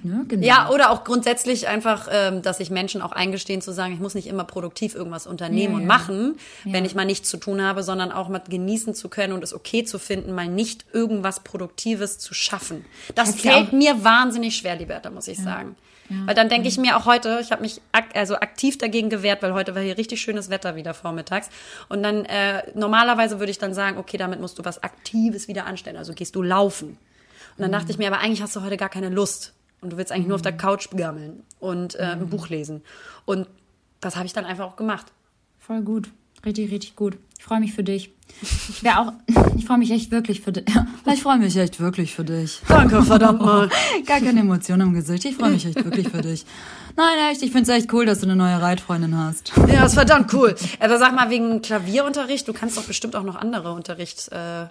[0.03, 0.25] ne?
[0.29, 0.47] genau.
[0.47, 4.15] Ja, oder auch grundsätzlich einfach, ähm, dass sich Menschen auch eingestehen zu sagen, ich muss
[4.15, 5.89] nicht immer produktiv irgendwas unternehmen Ja, und ja.
[5.89, 9.45] machen, wenn ich mal nichts zu tun habe, sondern auch mal genießen zu können und
[9.45, 12.85] es okay zu finden, mal nicht irgendwas Produktives zu schaffen.
[13.15, 15.77] Das ja fällt mir wahnsinnig schwer, Liberta, muss ich sagen.
[16.11, 19.43] Weil dann denke ich mir auch heute, ich habe mich ak also aktiv dagegen gewehrt,
[19.43, 21.51] weil heute war hier richtig schönes Wetter wieder vormittags.
[21.89, 25.67] Und dann äh, normalerweise würde ich dann sagen, okay, damit musst du was Aktives wieder
[25.67, 25.97] anstellen.
[25.97, 26.99] Also gehst du laufen.
[27.57, 29.55] Und dann dachte ich mir, aber eigentlich hast du heute gar keine Lust.
[29.81, 32.83] Und du willst eigentlich nur auf der Couch gammeln und äh, ein Buch lesen.
[33.25, 33.47] Und
[34.01, 35.07] das habe ich dann einfach auch gemacht.
[35.59, 36.11] Voll gut.
[36.45, 37.19] Richtig, richtig gut.
[37.39, 38.13] Ich freue mich für dich.
[38.69, 39.13] Ich wäre auch,
[39.57, 40.65] ich freue mich echt wirklich für dich.
[41.13, 42.61] Ich freue mich echt wirklich für dich.
[42.69, 43.69] Danke, verdammt mal.
[44.07, 45.25] Gar keine Emotion im Gesicht.
[45.25, 46.45] Ich freue mich echt wirklich für dich.
[46.97, 49.53] Nein, echt, ich finde es echt cool, dass du eine neue Reitfreundin hast.
[49.69, 50.55] Ja, ist verdammt cool.
[50.79, 54.29] Aber sag mal, wegen Klavierunterricht, du kannst doch bestimmt auch noch andere Unterrichts...
[54.29, 54.67] Äh,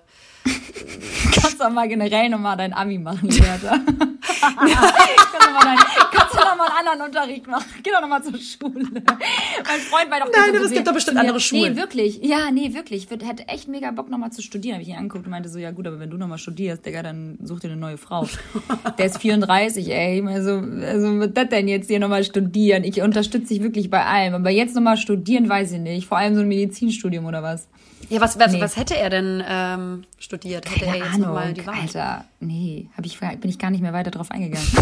[1.33, 3.79] Kannst doch mal generell nochmal dein Abi machen, Liberta.
[4.39, 5.77] kannst, du mal dein,
[6.11, 7.65] kannst du noch mal einen anderen Unterricht machen?
[7.83, 8.85] Geh doch noch mal zur Schule.
[8.91, 11.73] Mein Freund war doch Nein, so es gibt doch bestimmt mir, andere Schulen.
[11.73, 12.19] Nee, wirklich.
[12.23, 13.07] Ja, nee, wirklich.
[13.09, 14.75] Ich hätte echt mega Bock nochmal zu studieren.
[14.75, 17.03] Habe ich ihn angeguckt und meinte so, ja gut, aber wenn du nochmal studierst, Digga,
[17.03, 18.27] dann such dir eine neue Frau.
[18.97, 20.17] Der ist 34, ey.
[20.17, 20.51] Ich meine so,
[20.85, 22.83] also was das denn jetzt hier nochmal studieren?
[22.83, 24.35] Ich unterstütze dich wirklich bei allem.
[24.35, 26.07] Aber jetzt nochmal studieren, weiß ich nicht.
[26.07, 27.67] Vor allem so ein Medizinstudium oder was.
[28.09, 28.61] Ja, was, was, Nee.
[28.61, 30.69] was hätte er denn ähm, studiert?
[30.69, 31.79] Hätte er Keine jetzt Ahnung, nochmal die Wahl?
[31.79, 32.25] Alter.
[32.39, 34.67] Nee, hab ich, bin ich gar nicht mehr weiter drauf eingegangen.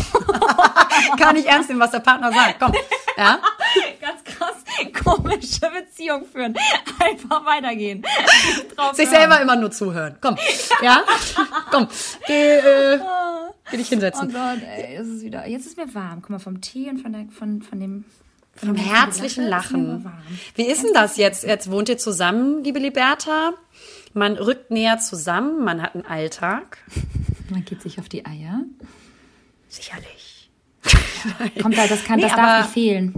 [1.19, 2.59] Kann nicht ernst nehmen, was der Partner sagt.
[2.59, 2.73] Komm.
[3.19, 3.39] Ja?
[3.99, 4.57] ganz krass
[5.03, 6.53] komische Beziehung führen.
[6.99, 8.03] Einfach weitergehen.
[8.93, 9.15] Sich hören.
[9.15, 10.17] selber immer nur zuhören.
[10.21, 10.37] Komm.
[10.83, 11.01] Ja?
[11.71, 11.87] Komm.
[12.27, 12.99] Geh, äh,
[13.71, 14.31] geh dich Oh hinsetzen.
[14.31, 15.47] Gott, ey, es ist wieder.
[15.47, 16.21] Jetzt ist mir warm.
[16.21, 18.05] Guck mal, vom Tee und von, der, von, von dem.
[18.57, 20.11] Vom herzlichen Lachen.
[20.55, 21.43] Wie ist denn das jetzt?
[21.43, 23.53] Jetzt wohnt ihr zusammen, liebe Liberta.
[24.13, 26.79] Man rückt näher zusammen, man hat einen Alltag.
[27.49, 28.61] Man geht sich auf die Eier.
[29.69, 30.49] Sicherlich.
[31.61, 33.13] Kommt da, das kann, Nee, das darf nicht fehlen.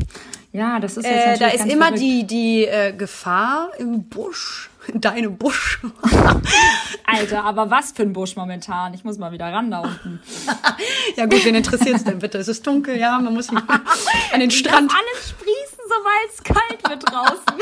[0.52, 2.02] Ja, das ist jetzt Äh, da ist immer verrückt.
[2.02, 5.80] die, die äh, Gefahr im Busch, in deinem Busch.
[7.06, 8.93] Alter, aber was für ein Busch momentan.
[8.93, 10.21] Ich muss mal wieder ran da unten.
[11.15, 12.38] ja gut, wen interessiert's denn bitte?
[12.38, 13.49] Es ist dunkel, ja, man muss
[14.34, 17.62] an den Strand, Alles sprießen, sobald es kalt wird draußen.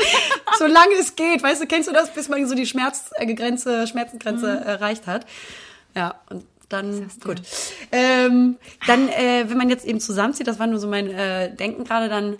[0.58, 1.42] solange es geht.
[1.42, 4.66] Weißt du, kennst du das, bis man so die Schmerzgrenze, Schmerzengrenze Mhm.
[4.66, 5.26] erreicht hat?
[5.94, 7.40] Ja, und dann, gut.
[7.92, 11.84] Ähm, dann, äh, wenn man jetzt eben zusammenzieht, das war nur so mein äh, Denken
[11.84, 12.36] gerade, dann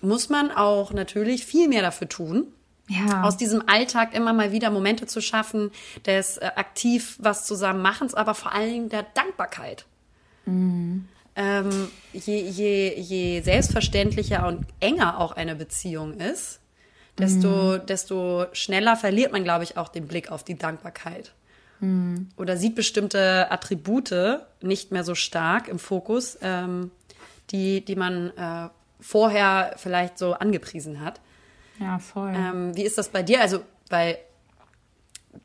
[0.00, 2.48] muss man auch natürlich viel mehr dafür tun,
[2.92, 3.22] Ja.
[3.22, 5.70] aus diesem Alltag immer mal wieder Momente zu schaffen,
[6.04, 9.86] des äh, aktiv was zusammen Machens, aber vor allen Dingen der Dankbarkeit.
[11.34, 16.60] Ähm, je, je, je selbstverständlicher und enger auch eine Beziehung ist,
[17.18, 21.32] desto, desto schneller verliert man, glaube ich, auch den Blick auf die Dankbarkeit.
[22.36, 26.92] Oder sieht bestimmte Attribute nicht mehr so stark im Fokus, ähm,
[27.50, 28.68] die, die man äh,
[29.00, 31.20] vorher vielleicht so angepriesen hat.
[31.82, 32.32] Ja, voll.
[32.34, 33.40] Ähm, wie ist das bei dir?
[33.40, 34.18] Also, weil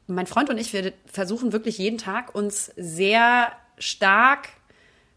[0.08, 4.50] mein Freund und ich, wir versuchen wirklich jeden Tag uns sehr stark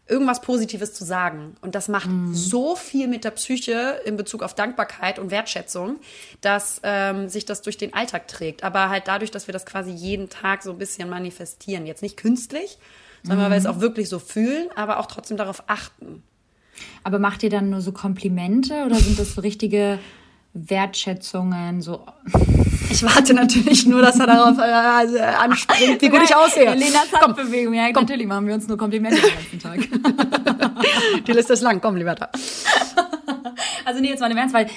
[0.07, 1.55] irgendwas Positives zu sagen.
[1.61, 5.99] Und das macht so viel mit der Psyche in Bezug auf Dankbarkeit und Wertschätzung,
[6.41, 8.63] dass ähm, sich das durch den Alltag trägt.
[8.63, 11.85] Aber halt dadurch, dass wir das quasi jeden Tag so ein bisschen manifestieren.
[11.85, 12.77] Jetzt nicht künstlich,
[13.23, 16.23] sondern weil wir es auch wirklich so fühlen, aber auch trotzdem darauf achten.
[17.03, 19.99] Aber macht ihr dann nur so Komplimente oder sind das so richtige
[20.53, 21.81] Wertschätzungen?
[21.81, 22.05] So
[22.89, 26.73] Ich warte natürlich nur, dass er darauf äh, anspringt, wie gut ich aussehe.
[26.75, 27.73] Lenas Komm, Handbewegung.
[27.73, 29.79] Ja, natürlich machen wir uns nur Komplimente den ganzen Tag.
[31.27, 31.79] die Liste ist lang.
[31.81, 32.29] Komm, lieber da.
[33.83, 34.67] Also nee, jetzt mal im Ernst, weil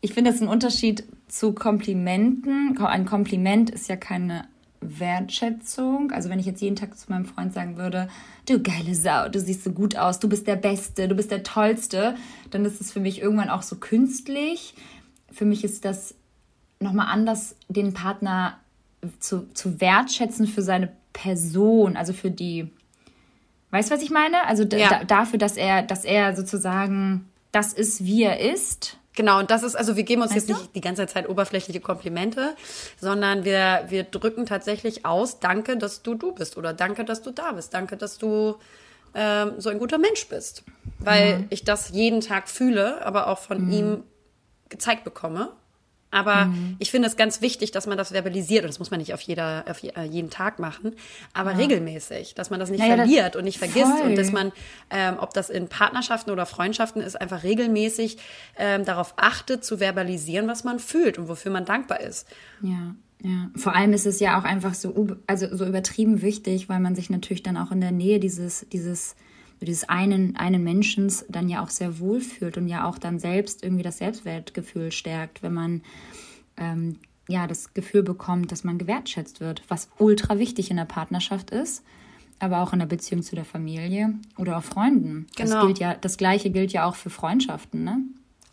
[0.00, 2.76] ich finde, das ist ein Unterschied zu Komplimenten.
[2.78, 4.48] Ein Kompliment ist ja keine
[4.80, 6.10] Wertschätzung.
[6.10, 8.08] Also wenn ich jetzt jeden Tag zu meinem Freund sagen würde,
[8.48, 11.42] du geile Sau, du siehst so gut aus, du bist der Beste, du bist der
[11.42, 12.16] Tollste,
[12.50, 14.74] dann ist es für mich irgendwann auch so künstlich.
[15.32, 16.14] Für mich ist das
[16.80, 18.58] nochmal anders, den Partner
[19.18, 22.70] zu, zu wertschätzen für seine Person, also für die,
[23.70, 24.46] weißt du, was ich meine?
[24.46, 25.04] Also ja.
[25.04, 29.74] dafür, dass er, dass er sozusagen das ist, wie er ist Genau, und das ist,
[29.74, 30.62] also wir geben uns weißt jetzt du?
[30.62, 32.54] nicht die ganze Zeit oberflächliche Komplimente,
[33.00, 37.30] sondern wir, wir drücken tatsächlich aus, danke, dass du du bist oder danke, dass du
[37.30, 38.56] da bist, danke, dass du
[39.14, 40.62] ähm, so ein guter Mensch bist.
[41.00, 41.46] Weil mhm.
[41.50, 43.72] ich das jeden Tag fühle, aber auch von mhm.
[43.72, 44.04] ihm
[44.70, 45.52] gezeigt bekomme.
[46.12, 46.76] Aber mhm.
[46.78, 48.64] ich finde es ganz wichtig, dass man das verbalisiert.
[48.64, 50.96] Und das muss man nicht auf, jeder, auf äh, jeden Tag machen,
[51.32, 51.58] aber ja.
[51.58, 53.98] regelmäßig, dass man das nicht naja, verliert das und nicht vergisst.
[53.98, 54.08] Voll.
[54.08, 54.52] Und dass man,
[54.90, 58.18] ähm, ob das in Partnerschaften oder Freundschaften ist, einfach regelmäßig
[58.58, 62.26] ähm, darauf achtet, zu verbalisieren, was man fühlt und wofür man dankbar ist.
[62.62, 62.94] Ja.
[63.22, 66.94] Ja, vor allem ist es ja auch einfach so, also so übertrieben wichtig, weil man
[66.94, 69.14] sich natürlich dann auch in der Nähe dieses, dieses
[69.66, 73.62] dieses einen, einen Menschen dann ja auch sehr wohl fühlt und ja auch dann selbst
[73.62, 75.82] irgendwie das Selbstwertgefühl stärkt, wenn man
[76.56, 76.96] ähm,
[77.28, 81.84] ja das Gefühl bekommt, dass man gewertschätzt wird, was ultra wichtig in der Partnerschaft ist,
[82.38, 85.26] aber auch in der Beziehung zu der Familie oder auch Freunden.
[85.36, 85.56] Genau.
[85.56, 87.98] Das gilt ja, das gleiche gilt ja auch für Freundschaften, ne?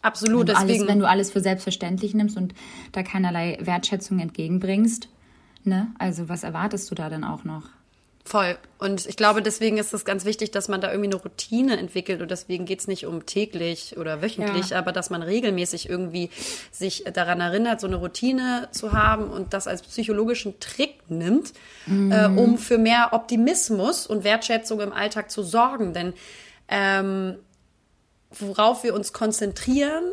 [0.01, 0.47] Absolut.
[0.47, 2.53] Wenn du, alles, wenn du alles für selbstverständlich nimmst und
[2.91, 5.09] da keinerlei Wertschätzung entgegenbringst,
[5.63, 5.87] ne?
[5.97, 7.69] Also was erwartest du da denn auch noch?
[8.27, 8.57] Voll.
[8.77, 12.21] Und ich glaube, deswegen ist es ganz wichtig, dass man da irgendwie eine Routine entwickelt.
[12.21, 14.79] Und deswegen geht es nicht um täglich oder wöchentlich, ja.
[14.79, 16.29] aber dass man regelmäßig irgendwie
[16.69, 21.53] sich daran erinnert, so eine Routine zu haben und das als psychologischen Trick nimmt,
[21.85, 22.11] mhm.
[22.11, 25.93] äh, um für mehr Optimismus und Wertschätzung im Alltag zu sorgen.
[25.93, 26.13] Denn
[26.67, 27.37] ähm,
[28.29, 30.03] worauf wir uns konzentrieren,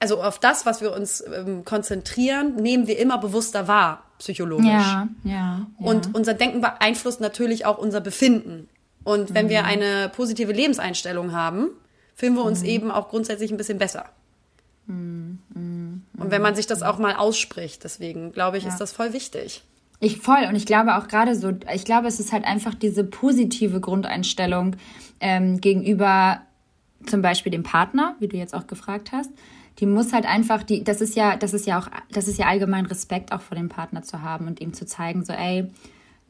[0.00, 4.66] also auf das, was wir uns ähm, konzentrieren, nehmen wir immer bewusster wahr, psychologisch.
[4.66, 5.66] Ja, ja, ja.
[5.78, 8.68] Und unser Denken beeinflusst natürlich auch unser Befinden.
[9.04, 9.50] Und wenn mhm.
[9.50, 11.70] wir eine positive Lebenseinstellung haben,
[12.14, 12.68] fühlen wir uns mhm.
[12.68, 14.06] eben auch grundsätzlich ein bisschen besser.
[14.86, 15.38] Mhm.
[15.54, 16.02] mhm.
[16.16, 18.70] Und wenn man sich das auch mal ausspricht, deswegen glaube ich, ja.
[18.70, 19.62] ist das voll wichtig.
[20.00, 23.02] Ich voll und ich glaube auch gerade so, ich glaube, es ist halt einfach diese
[23.02, 24.76] positive Grundeinstellung
[25.20, 26.40] ähm, gegenüber
[27.06, 29.30] zum Beispiel dem Partner, wie du jetzt auch gefragt hast,
[29.78, 32.46] die muss halt einfach, die, das ist ja, das ist ja auch, das ist ja
[32.46, 35.70] allgemein Respekt auch vor dem Partner zu haben und ihm zu zeigen, so, ey,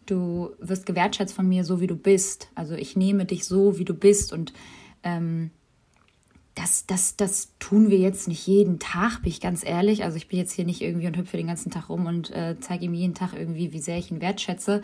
[0.07, 2.51] du wirst gewertschätzt von mir, so wie du bist.
[2.55, 4.33] Also ich nehme dich so, wie du bist.
[4.33, 4.53] Und
[5.03, 5.51] ähm,
[6.55, 10.05] das, das, das tun wir jetzt nicht jeden Tag, bin ich ganz ehrlich.
[10.05, 12.57] Also ich bin jetzt hier nicht irgendwie und hüpfe den ganzen Tag rum und äh,
[12.61, 14.83] zeige ihm jeden Tag irgendwie, wie sehr ich ihn wertschätze.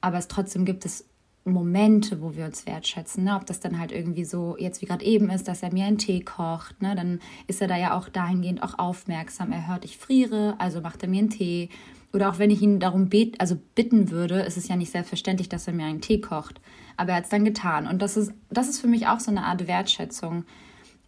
[0.00, 1.06] Aber es trotzdem gibt es
[1.46, 3.24] Momente, wo wir uns wertschätzen.
[3.24, 3.36] Ne?
[3.36, 5.98] Ob das dann halt irgendwie so jetzt wie gerade eben ist, dass er mir einen
[5.98, 6.94] Tee kocht, ne?
[6.94, 9.52] dann ist er da ja auch dahingehend auch aufmerksam.
[9.52, 11.68] Er hört, ich friere, also macht er mir einen Tee.
[12.12, 15.48] Oder auch wenn ich ihn darum bet also bitten würde, ist es ja nicht selbstverständlich,
[15.48, 16.60] dass er mir einen Tee kocht.
[16.96, 17.86] Aber er hat es dann getan.
[17.86, 20.44] Und das ist, das ist für mich auch so eine Art Wertschätzung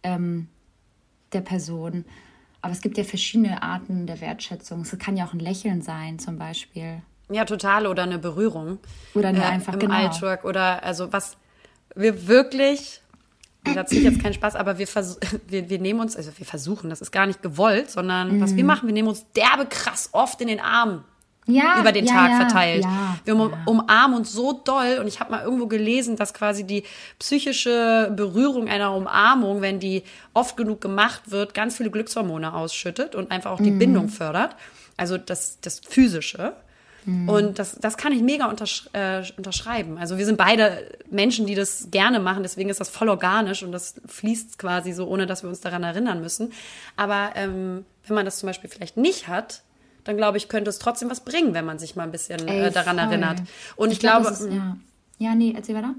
[0.03, 0.47] ähm,
[1.33, 2.05] der Person.
[2.61, 4.81] Aber es gibt ja verschiedene Arten der Wertschätzung.
[4.81, 7.01] Es kann ja auch ein Lächeln sein, zum Beispiel.
[7.29, 7.87] Ja, total.
[7.87, 8.79] Oder eine Berührung.
[9.13, 9.95] Oder eine äh, einfach im genau.
[9.95, 10.45] Alltag.
[10.45, 11.37] Oder also was
[11.95, 13.01] wir wirklich,
[13.63, 14.87] da ziehe ich jetzt keinen Spaß, aber wir,
[15.47, 18.41] wir, wir nehmen uns, also wir versuchen, das ist gar nicht gewollt, sondern mhm.
[18.41, 21.03] was wir machen, wir nehmen uns derbe krass oft in den Arm.
[21.45, 22.83] Ja, über den ja, Tag ja, verteilt.
[22.83, 26.63] Ja, wir um, umarmen uns so doll und ich habe mal irgendwo gelesen, dass quasi
[26.63, 26.83] die
[27.17, 30.03] psychische Berührung einer Umarmung, wenn die
[30.35, 33.79] oft genug gemacht wird, ganz viele Glückshormone ausschüttet und einfach auch die mhm.
[33.79, 34.55] Bindung fördert.
[34.95, 36.53] Also das, das Physische.
[37.09, 37.29] Mhm.
[37.29, 39.97] Und das, das kann ich mega untersch äh, unterschreiben.
[39.97, 43.71] Also wir sind beide Menschen, die das gerne machen, deswegen ist das voll organisch und
[43.71, 46.53] das fließt quasi so, ohne dass wir uns daran erinnern müssen.
[46.95, 49.63] Aber ähm, wenn man das zum Beispiel vielleicht nicht hat,
[50.03, 52.67] dann glaube ich, könnte es trotzdem was bringen, wenn man sich mal ein bisschen Ey,
[52.67, 53.07] äh, daran voll.
[53.07, 53.41] erinnert.
[53.75, 54.77] Und ich, ich glaube, glaub, ist, ja.
[55.17, 55.95] ja, nee, erzähl weiter.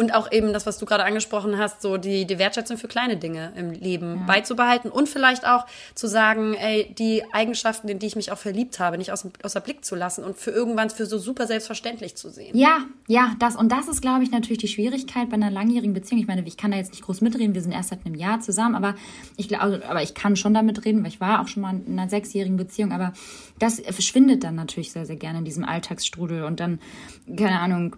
[0.00, 3.18] Und auch eben das, was du gerade angesprochen hast, so die, die Wertschätzung für kleine
[3.18, 4.24] Dinge im Leben ja.
[4.26, 8.80] beizubehalten und vielleicht auch zu sagen, ey, die Eigenschaften, in die ich mich auch verliebt
[8.80, 12.30] habe, nicht aus, außer Blick zu lassen und für irgendwann für so super selbstverständlich zu
[12.30, 12.56] sehen.
[12.56, 16.18] Ja, ja, das und das ist, glaube ich, natürlich die Schwierigkeit bei einer langjährigen Beziehung.
[16.18, 18.40] Ich meine, ich kann da jetzt nicht groß mitreden, wir sind erst seit einem Jahr
[18.40, 18.94] zusammen, aber
[19.36, 21.98] ich glaube, aber ich kann schon damit reden, weil ich war auch schon mal in
[21.98, 23.12] einer sechsjährigen Beziehung, aber
[23.58, 26.80] das verschwindet dann natürlich sehr, sehr gerne in diesem Alltagsstrudel und dann,
[27.36, 27.96] keine Ahnung,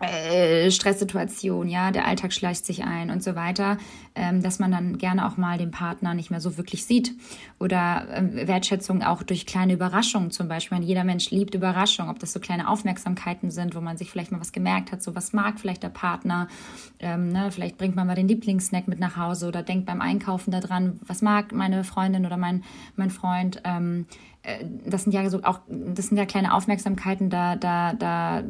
[0.00, 3.76] äh, Stresssituation, ja, der Alltag schleicht sich ein und so weiter,
[4.14, 7.12] ähm, dass man dann gerne auch mal den Partner nicht mehr so wirklich sieht.
[7.58, 10.78] Oder ähm, Wertschätzung auch durch kleine Überraschungen zum Beispiel.
[10.78, 14.32] Meine, jeder Mensch liebt Überraschungen, ob das so kleine Aufmerksamkeiten sind, wo man sich vielleicht
[14.32, 16.48] mal was gemerkt hat, so was mag vielleicht der Partner.
[16.98, 17.50] Ähm, ne?
[17.50, 21.20] Vielleicht bringt man mal den Lieblingssnack mit nach Hause oder denkt beim Einkaufen daran, was
[21.20, 22.64] mag meine Freundin oder mein,
[22.96, 23.60] mein Freund.
[23.64, 24.06] Ähm,
[24.42, 28.42] äh, das sind ja so auch, das sind ja kleine Aufmerksamkeiten, da, da, da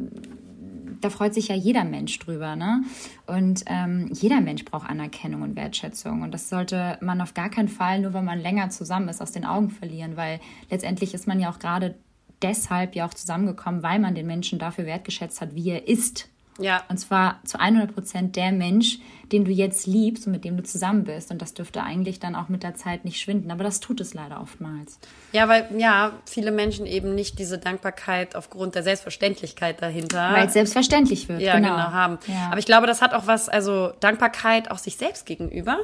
[1.01, 2.83] da freut sich ja jeder Mensch drüber, ne?
[3.27, 6.21] Und ähm, jeder Mensch braucht Anerkennung und Wertschätzung.
[6.21, 9.31] Und das sollte man auf gar keinen Fall, nur wenn man länger zusammen ist, aus
[9.31, 11.95] den Augen verlieren, weil letztendlich ist man ja auch gerade
[12.41, 16.29] deshalb ja auch zusammengekommen, weil man den Menschen dafür wertgeschätzt hat, wie er ist.
[16.61, 16.83] Ja.
[16.89, 18.99] Und zwar zu 100 Prozent der Mensch,
[19.31, 21.31] den du jetzt liebst und mit dem du zusammen bist.
[21.31, 23.49] Und das dürfte eigentlich dann auch mit der Zeit nicht schwinden.
[23.51, 24.99] Aber das tut es leider oftmals.
[25.31, 30.33] Ja, weil ja, viele Menschen eben nicht diese Dankbarkeit aufgrund der Selbstverständlichkeit dahinter.
[30.33, 31.41] Weil es selbstverständlich wird.
[31.41, 32.19] Ja, genau, genau haben.
[32.27, 32.49] Ja.
[32.49, 35.77] Aber ich glaube, das hat auch was, also Dankbarkeit auch sich selbst gegenüber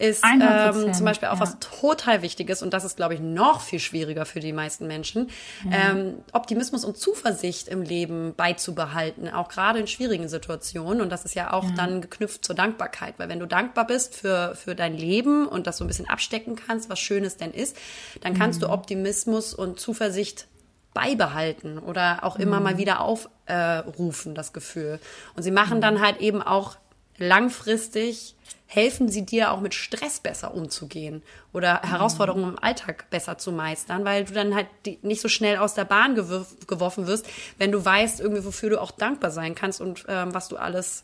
[0.00, 1.40] ist ähm, zum Beispiel auch ja.
[1.40, 5.28] was total Wichtiges und das ist, glaube ich, noch viel schwieriger für die meisten Menschen.
[5.70, 5.90] Ja.
[5.90, 11.00] Ähm, Optimismus und Zuversicht im Leben beizubehalten, auch gerade in schwierigen Situationen.
[11.00, 12.90] Und das ist ja auch dann geknüpft zur Dankbarkeit.
[13.00, 13.18] Dankbarkeit.
[13.18, 16.56] Weil wenn du dankbar bist für, für dein Leben und das so ein bisschen abstecken
[16.56, 17.76] kannst, was Schönes denn ist,
[18.22, 18.66] dann kannst mhm.
[18.66, 20.46] du Optimismus und Zuversicht
[20.94, 22.64] beibehalten oder auch immer mhm.
[22.64, 24.98] mal wieder aufrufen, äh, das Gefühl.
[25.36, 25.82] Und sie machen mhm.
[25.82, 26.76] dann halt eben auch
[27.18, 28.34] langfristig,
[28.72, 34.04] helfen sie dir auch mit Stress besser umzugehen oder Herausforderungen im Alltag besser zu meistern,
[34.04, 34.68] weil du dann halt
[35.02, 37.26] nicht so schnell aus der Bahn geworfen wirst,
[37.58, 41.02] wenn du weißt, irgendwie, wofür du auch dankbar sein kannst und ähm, was du alles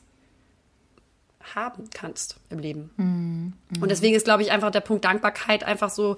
[1.57, 2.91] haben kannst im Leben.
[2.99, 3.53] Mhm.
[3.81, 6.17] Und deswegen ist, glaube ich, einfach der Punkt Dankbarkeit einfach so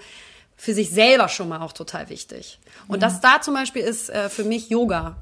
[0.54, 2.58] für sich selber schon mal auch total wichtig.
[2.88, 3.08] Und ja.
[3.08, 5.16] das da zum Beispiel ist äh, für mich Yoga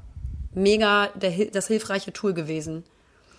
[0.53, 2.83] mega der, das hilfreiche Tool gewesen.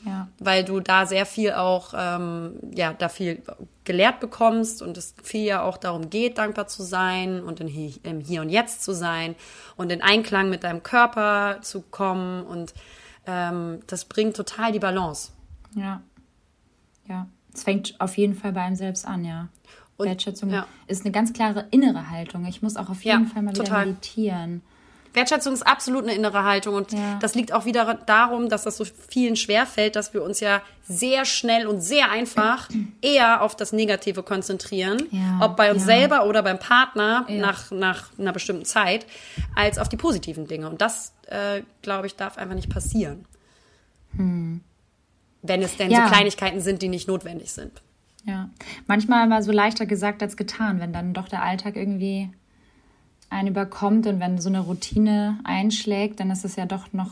[0.04, 0.28] Ja.
[0.38, 3.42] Weil du da sehr viel auch, ähm, ja, da viel
[3.84, 8.20] gelehrt bekommst und es viel ja auch darum geht, dankbar zu sein und in, im
[8.20, 9.34] Hier und Jetzt zu sein
[9.76, 12.74] und in Einklang mit deinem Körper zu kommen und
[13.26, 15.32] ähm, das bringt total die Balance.
[15.74, 16.02] Ja.
[17.08, 19.48] Ja, es fängt auf jeden Fall bei einem selbst an, ja.
[19.96, 20.66] Und, Wertschätzung ja.
[20.86, 22.46] ist eine ganz klare innere Haltung.
[22.46, 23.80] Ich muss auch auf jeden ja, Fall mal total.
[23.80, 24.62] wieder meditieren.
[25.18, 27.18] Wertschätzung ist absolut eine innere Haltung und ja.
[27.20, 31.24] das liegt auch wieder darum, dass das so vielen schwerfällt, dass wir uns ja sehr
[31.24, 32.68] schnell und sehr einfach
[33.02, 35.40] eher auf das Negative konzentrieren, ja.
[35.42, 35.86] ob bei uns ja.
[35.86, 39.06] selber oder beim Partner nach, nach einer bestimmten Zeit,
[39.54, 40.70] als auf die positiven Dinge.
[40.70, 43.24] Und das, äh, glaube ich, darf einfach nicht passieren.
[44.16, 44.60] Hm.
[45.42, 47.82] Wenn es denn so Kleinigkeiten sind, die nicht notwendig sind.
[48.24, 48.50] Ja,
[48.86, 52.30] manchmal mal so leichter gesagt als getan, wenn dann doch der Alltag irgendwie
[53.30, 57.10] einen überkommt und wenn so eine Routine einschlägt, dann ist es ja doch noch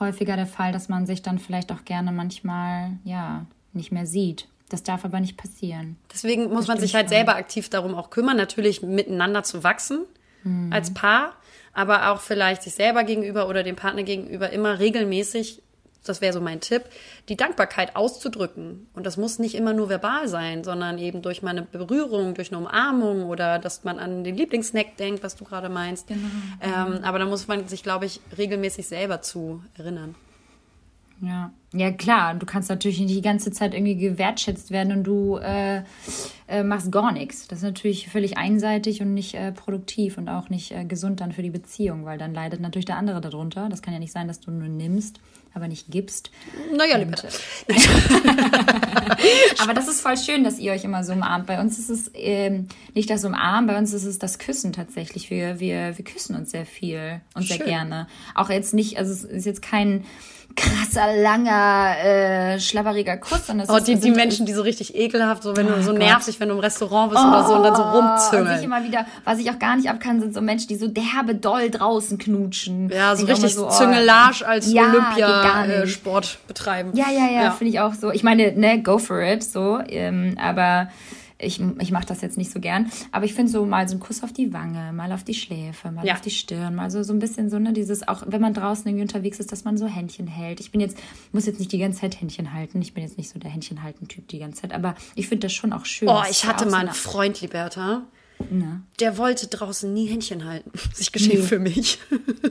[0.00, 4.48] häufiger der Fall, dass man sich dann vielleicht auch gerne manchmal ja nicht mehr sieht.
[4.68, 5.96] Das darf aber nicht passieren.
[6.12, 7.16] Deswegen muss das man sich halt schon.
[7.16, 10.00] selber aktiv darum auch kümmern, natürlich miteinander zu wachsen
[10.42, 10.72] hm.
[10.72, 11.34] als Paar,
[11.72, 15.62] aber auch vielleicht sich selber gegenüber oder dem Partner gegenüber immer regelmäßig
[16.04, 16.84] das wäre so mein Tipp,
[17.28, 18.86] die Dankbarkeit auszudrücken.
[18.94, 22.58] Und das muss nicht immer nur verbal sein, sondern eben durch meine Berührung, durch eine
[22.58, 26.08] Umarmung oder dass man an den Lieblingssnack denkt, was du gerade meinst.
[26.08, 26.20] Genau.
[26.60, 30.14] Ähm, aber da muss man sich, glaube ich, regelmäßig selber zu erinnern.
[31.20, 32.34] Ja, ja klar.
[32.34, 35.82] Du kannst natürlich nicht die ganze Zeit irgendwie gewertschätzt werden und du äh,
[36.48, 37.48] äh, machst gar nichts.
[37.48, 41.32] Das ist natürlich völlig einseitig und nicht äh, produktiv und auch nicht äh, gesund dann
[41.32, 43.68] für die Beziehung, weil dann leidet natürlich der andere darunter.
[43.68, 45.20] Das kann ja nicht sein, dass du nur nimmst
[45.54, 46.32] aber nicht gibst.
[46.76, 47.12] Naja, lieber.
[49.58, 51.46] aber das ist voll schön, dass ihr euch immer so umarmt.
[51.46, 55.30] Bei uns ist es ähm, nicht das Umarmen, bei uns ist es das Küssen tatsächlich.
[55.30, 57.58] Wir, wir, wir küssen uns sehr viel und schön.
[57.58, 58.08] sehr gerne.
[58.34, 60.04] Auch jetzt nicht, also es ist jetzt kein
[60.56, 63.48] krasser, langer, äh, schlabberiger Kuss.
[63.48, 65.82] Und das oh, ist, die, die Menschen, die so richtig ekelhaft, so wenn oh, du
[65.82, 65.98] so Gott.
[65.98, 68.48] nervig, wenn du im Restaurant bist oh, oder so und dann so oh, rumzüngeln.
[68.48, 70.88] Und ich immer wieder, was ich auch gar nicht abkann, sind so Menschen, die so
[70.88, 72.90] derbe doll draußen knutschen.
[72.90, 76.90] Ja, so richtig so, oh, Züngelage als ja, Olympia-Sport äh, betreiben.
[76.94, 77.50] Ja, ja, ja, ja.
[77.50, 78.10] finde ich auch so.
[78.10, 79.80] Ich meine, ne, go for it, so.
[79.88, 80.88] Ähm, aber
[81.38, 82.90] ich, ich mache das jetzt nicht so gern.
[83.12, 85.90] Aber ich finde so mal so ein Kuss auf die Wange, mal auf die Schläfe,
[85.90, 86.14] mal ja.
[86.14, 88.86] auf die Stirn, mal so, so ein bisschen so, ne, dieses, auch wenn man draußen
[88.86, 90.60] irgendwie unterwegs ist, dass man so Händchen hält.
[90.60, 90.96] Ich bin jetzt,
[91.32, 92.80] muss jetzt nicht die ganze Zeit Händchen halten.
[92.80, 95.72] Ich bin jetzt nicht so der Händchen-halten-Typ die ganze Zeit, aber ich finde das schon
[95.72, 96.08] auch schön.
[96.08, 98.02] Oh, ich hatte mal einen Freund, Liberta.
[98.50, 98.82] Na.
[99.00, 100.70] Der wollte draußen nie Händchen halten.
[100.94, 101.46] Sich geschehen nee.
[101.46, 101.98] für mich.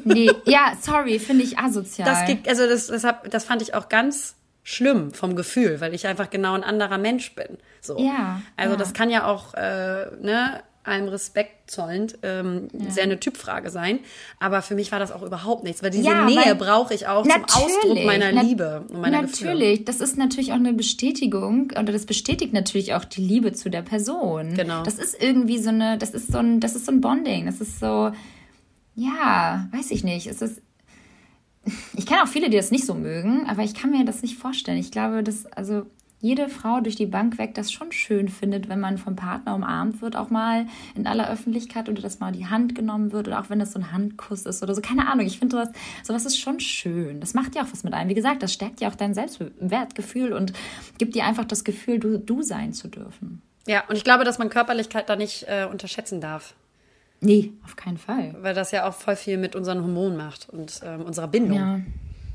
[0.05, 2.07] Nee, ja, sorry, finde ich asozial.
[2.07, 6.07] Das, also das, das, hab, das fand ich auch ganz schlimm vom Gefühl, weil ich
[6.07, 7.57] einfach genau ein anderer Mensch bin.
[7.81, 7.97] So.
[7.99, 8.41] Ja.
[8.55, 8.79] Also ja.
[8.79, 13.99] das kann ja auch, äh, ne, allem Respekt zollend, ähm, sehr eine Typfrage sein.
[14.39, 17.23] Aber für mich war das auch überhaupt nichts, weil diese Ja, Nähe brauche ich auch
[17.23, 19.79] zum Ausdruck meiner Liebe und meiner Natürlich, Gefühle.
[19.85, 23.81] das ist natürlich auch eine Bestätigung oder das bestätigt natürlich auch die Liebe zu der
[23.81, 24.55] Person.
[24.55, 24.83] Genau.
[24.83, 27.45] Das ist irgendwie so eine, das ist so ein, das ist so ein Bonding.
[27.45, 28.11] Das ist so,
[28.95, 30.27] ja, weiß ich nicht.
[30.27, 30.61] Es ist,
[31.95, 34.37] ich kenne auch viele, die das nicht so mögen, aber ich kann mir das nicht
[34.37, 34.77] vorstellen.
[34.77, 35.85] Ich glaube, dass also
[36.23, 40.01] jede Frau durch die Bank weg das schon schön findet, wenn man vom Partner umarmt
[40.01, 43.49] wird, auch mal in aller Öffentlichkeit oder dass mal die Hand genommen wird oder auch
[43.49, 44.81] wenn das so ein Handkuss ist oder so.
[44.81, 45.25] Keine Ahnung.
[45.25, 45.69] Ich finde sowas,
[46.01, 47.19] sowas ist schon schön.
[47.19, 48.09] Das macht ja auch was mit einem.
[48.09, 50.53] Wie gesagt, das stärkt ja auch dein Selbstwertgefühl und
[50.97, 53.41] gibt dir einfach das Gefühl, du, du sein zu dürfen.
[53.67, 56.55] Ja, und ich glaube, dass man Körperlichkeit da nicht äh, unterschätzen darf,
[57.23, 58.35] Nee, auf keinen Fall.
[58.41, 61.57] weil das ja auch voll viel mit unseren Hormonen macht und ähm, unserer Bindung.
[61.57, 61.81] Ja,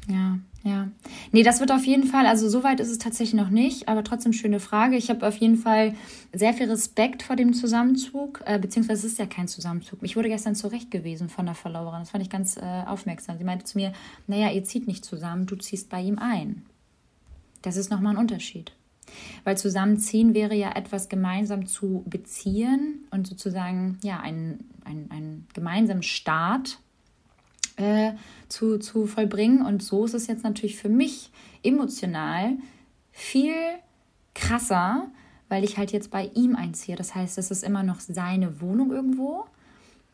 [0.09, 0.89] ja, ja.
[1.33, 4.03] Nee, das wird auf jeden Fall, also so weit ist es tatsächlich noch nicht, aber
[4.03, 4.97] trotzdem schöne Frage.
[4.97, 5.95] Ich habe auf jeden Fall
[6.33, 9.99] sehr viel Respekt vor dem Zusammenzug, äh, beziehungsweise es ist ja kein Zusammenzug.
[10.03, 13.37] Ich wurde gestern zurechtgewiesen von der Followerin, das fand ich ganz äh, aufmerksam.
[13.37, 13.93] Sie meinte zu mir,
[14.27, 16.65] naja, ihr zieht nicht zusammen, du ziehst bei ihm ein.
[17.61, 18.73] Das ist nochmal ein Unterschied.
[19.45, 26.03] Weil zusammenziehen wäre ja etwas gemeinsam zu beziehen und sozusagen ja einen, einen, einen gemeinsamen
[26.03, 26.79] Start
[27.77, 28.13] äh,
[28.49, 29.65] zu, zu vollbringen.
[29.65, 31.31] Und so ist es jetzt natürlich für mich
[31.63, 32.57] emotional
[33.13, 33.55] viel
[34.35, 35.09] krasser,
[35.49, 36.97] weil ich halt jetzt bei ihm einziehe.
[36.97, 39.47] Das heißt, es ist immer noch seine Wohnung irgendwo,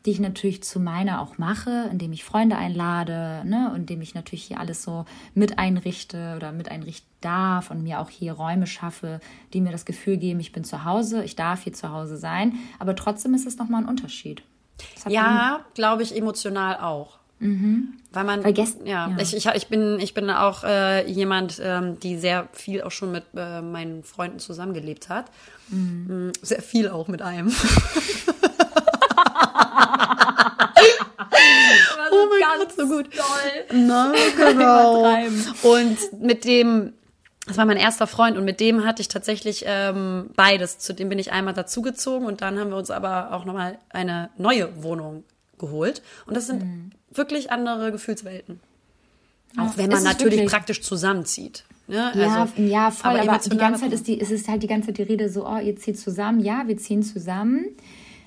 [0.05, 4.13] die ich natürlich zu meiner auch mache, indem ich Freunde einlade, ne, und indem ich
[4.15, 8.67] natürlich hier alles so mit einrichte oder mit einrichten darf und mir auch hier Räume
[8.67, 9.19] schaffe,
[9.53, 12.53] die mir das Gefühl geben, ich bin zu Hause, ich darf hier zu Hause sein.
[12.77, 14.43] Aber trotzdem ist es nochmal ein Unterschied.
[15.07, 17.17] Ja, glaube ich, emotional auch.
[17.39, 19.17] Weil man, Weil gest- ja, ja.
[19.19, 23.11] Ich, ich, ich, bin, ich bin auch äh, jemand, ähm, die sehr viel auch schon
[23.11, 25.25] mit äh, meinen Freunden zusammengelebt hat.
[25.69, 27.51] Mm, Sehr viel auch mit einem.
[32.11, 33.09] oh mein Gott, so gut.
[33.11, 33.77] Toll.
[33.77, 35.15] Na, genau.
[35.63, 36.93] Und mit dem,
[37.47, 40.79] das war mein erster Freund und mit dem hatte ich tatsächlich ähm, beides.
[40.79, 44.29] Zu dem bin ich einmal dazugezogen und dann haben wir uns aber auch nochmal eine
[44.37, 45.23] neue Wohnung
[45.57, 46.01] geholt.
[46.25, 48.59] Und das sind wirklich andere Gefühlswelten.
[49.57, 50.51] Auch wenn man es natürlich wirklich.
[50.51, 51.63] praktisch zusammenzieht.
[51.87, 52.11] Ne?
[52.15, 54.67] Ja, Also, ja, voll, aber, die emotional ganze Zeit ist die, es ist halt die
[54.67, 57.67] ganze Zeit die Rede so, oh, ihr zieht zusammen, ja, wir ziehen zusammen,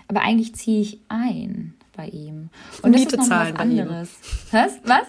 [0.07, 2.49] aber eigentlich ziehe ich ein bei ihm.
[2.83, 4.09] Und das Miete ist noch zahlen was anderes.
[4.53, 4.73] Was?
[4.85, 5.07] Was?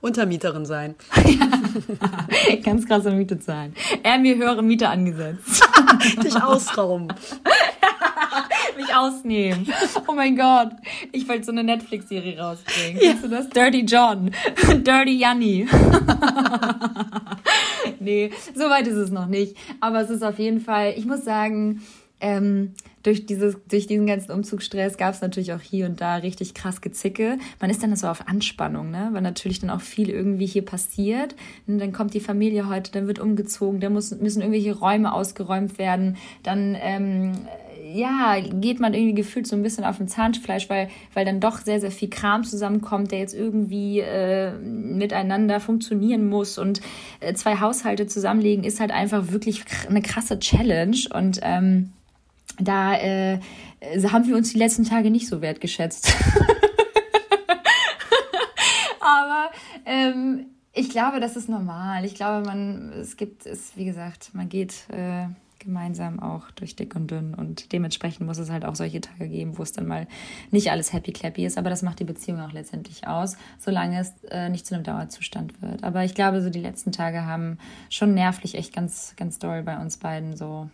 [0.00, 0.96] Untermieterin sein.
[2.64, 3.74] Ganz krasse Miete zahlen.
[4.02, 5.66] Er mir höhere Miete angesetzt.
[6.22, 7.08] Dich ausrauben.
[8.76, 9.66] Mich ausnehmen.
[10.06, 10.72] Oh mein Gott.
[11.12, 13.00] Ich wollte so eine Netflix-Serie rausbringen.
[13.00, 13.48] Kennst du das?
[13.48, 14.32] Dirty John.
[14.68, 15.66] Dirty Janni.
[18.00, 19.56] nee, so weit ist es noch nicht.
[19.80, 21.82] Aber es ist auf jeden Fall, ich muss sagen,
[22.20, 22.74] ähm,
[23.06, 26.80] durch, dieses, durch diesen ganzen Umzugsstress gab es natürlich auch hier und da richtig krass
[26.80, 27.38] Gezicke.
[27.60, 29.10] Man ist dann so auf Anspannung, ne?
[29.12, 31.36] weil natürlich dann auch viel irgendwie hier passiert.
[31.68, 35.78] Und dann kommt die Familie heute, dann wird umgezogen, dann muss, müssen irgendwelche Räume ausgeräumt
[35.78, 36.16] werden.
[36.42, 37.32] Dann ähm,
[37.94, 41.58] ja, geht man irgendwie gefühlt so ein bisschen auf dem Zahnfleisch, weil, weil dann doch
[41.58, 46.58] sehr, sehr viel Kram zusammenkommt, der jetzt irgendwie äh, miteinander funktionieren muss.
[46.58, 46.80] Und
[47.20, 50.96] äh, zwei Haushalte zusammenlegen ist halt einfach wirklich eine krasse Challenge.
[51.14, 51.92] Und ähm,
[52.58, 53.38] da äh,
[54.10, 56.14] haben wir uns die letzten Tage nicht so wertgeschätzt.
[59.00, 59.50] Aber
[59.84, 62.04] ähm, ich glaube, das ist normal.
[62.04, 65.26] Ich glaube, man, es gibt es, wie gesagt, man geht äh,
[65.58, 69.58] gemeinsam auch durch dick und dünn und dementsprechend muss es halt auch solche Tage geben,
[69.58, 70.06] wo es dann mal
[70.50, 71.58] nicht alles happy clappy ist.
[71.58, 75.60] Aber das macht die Beziehung auch letztendlich aus, solange es äh, nicht zu einem Dauerzustand
[75.60, 75.82] wird.
[75.82, 77.58] Aber ich glaube, so die letzten Tage haben
[77.90, 80.70] schon nervlich echt ganz, ganz doll bei uns beiden so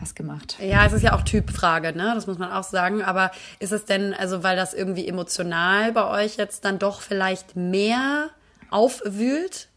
[0.00, 0.56] was gemacht.
[0.60, 2.12] Ja, es ist ja auch Typfrage, ne?
[2.14, 3.02] Das muss man auch sagen.
[3.02, 7.56] Aber ist es denn, also weil das irgendwie emotional bei euch jetzt dann doch vielleicht
[7.56, 8.30] mehr
[8.70, 9.68] aufwühlt,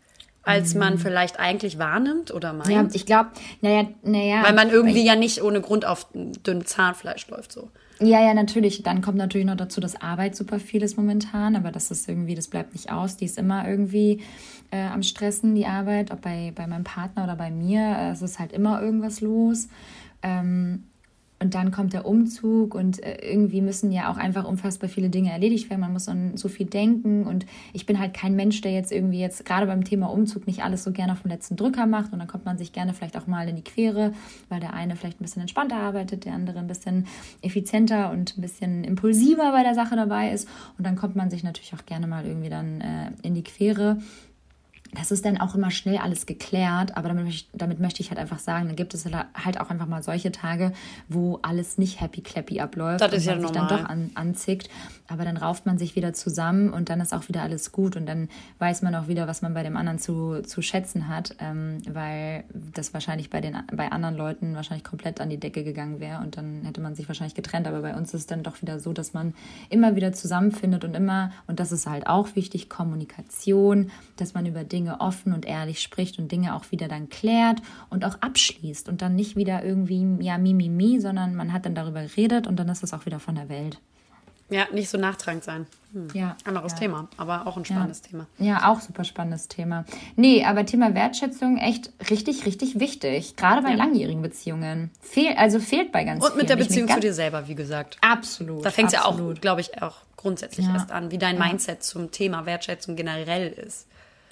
[0.44, 2.68] als man vielleicht eigentlich wahrnimmt oder meint?
[2.68, 2.74] Mhm.
[2.74, 3.30] Ja, ich glaube,
[3.62, 4.44] naja, naja.
[4.44, 7.70] weil man irgendwie ja nicht ohne Grund auf dünnem Zahnfleisch läuft so.
[8.02, 8.82] Ja, ja, natürlich.
[8.82, 12.34] Dann kommt natürlich noch dazu, dass Arbeit super viel ist momentan, aber das ist irgendwie,
[12.34, 13.18] das bleibt nicht aus.
[13.18, 14.22] Die ist immer irgendwie
[14.72, 17.82] äh, am Stressen, die Arbeit, ob bei, bei meinem Partner oder bei mir.
[17.82, 19.68] Äh, es ist halt immer irgendwas los.
[20.22, 20.84] Ähm,
[21.42, 25.32] und dann kommt der Umzug und äh, irgendwie müssen ja auch einfach unfassbar viele Dinge
[25.32, 25.80] erledigt werden.
[25.80, 29.20] Man muss an so viel denken und ich bin halt kein Mensch, der jetzt irgendwie
[29.20, 32.20] jetzt gerade beim Thema Umzug nicht alles so gerne auf den letzten Drücker macht und
[32.20, 34.12] dann kommt man sich gerne vielleicht auch mal in die Quere,
[34.50, 37.08] weil der eine vielleicht ein bisschen entspannter arbeitet, der andere ein bisschen
[37.42, 40.48] effizienter und ein bisschen impulsiver bei der Sache dabei ist
[40.78, 43.98] und dann kommt man sich natürlich auch gerne mal irgendwie dann äh, in die Quere.
[44.94, 48.10] Das ist dann auch immer schnell alles geklärt, aber damit, möchte ich- damit möchte ich
[48.10, 50.74] halt einfach sagen, dann gibt es halt auch einfach mal solche Tage,
[51.08, 53.70] wo alles nicht happy clappy abläuft Das und ist ja man sich normal.
[53.70, 54.70] dann doch an, anzickt,
[55.08, 58.06] aber dann rauft man sich wieder zusammen und dann ist auch wieder alles gut und
[58.08, 61.78] dann weiß man auch wieder, was man bei dem anderen zu, zu schätzen hat, ähm,
[61.88, 66.20] weil das wahrscheinlich bei den bei anderen Leuten wahrscheinlich komplett an die Decke gegangen wäre
[66.22, 68.80] und dann hätte man sich wahrscheinlich getrennt, aber bei uns ist es dann doch wieder
[68.80, 69.34] so, dass man
[69.70, 74.64] immer wieder zusammenfindet und immer und das ist halt auch wichtig Kommunikation, dass man über
[74.64, 79.02] Dinge offen und ehrlich spricht und Dinge auch wieder dann klärt und auch abschließt und
[79.02, 82.58] dann nicht wieder irgendwie ja mi mi mi, sondern man hat dann darüber geredet und
[82.58, 83.80] dann ist es auch wieder von der Welt.
[84.52, 85.68] Ja, nicht so nachtragend sein.
[85.94, 86.08] Hm.
[86.16, 86.80] Ja, Anderes ja.
[86.80, 88.26] Thema, aber auch ein spannendes Thema.
[88.40, 89.86] Ja, auch super spannendes Thema.
[90.16, 93.36] Nee, aber Thema Wertschätzung echt richtig, richtig wichtig.
[93.36, 94.90] Gerade bei langjährigen Beziehungen.
[95.02, 96.48] Fehl, also fehlt bei ganz Und mit vielen.
[96.48, 97.98] der Ich bin Beziehung zu dir selber, wie gesagt.
[98.02, 98.66] Absolut.
[98.66, 100.74] Da fängt es ja auch, glaube ich, auch grundsätzlich Ja.
[100.74, 103.86] erst an, wie dein Mindset zum Thema Wertschätzung generell ist.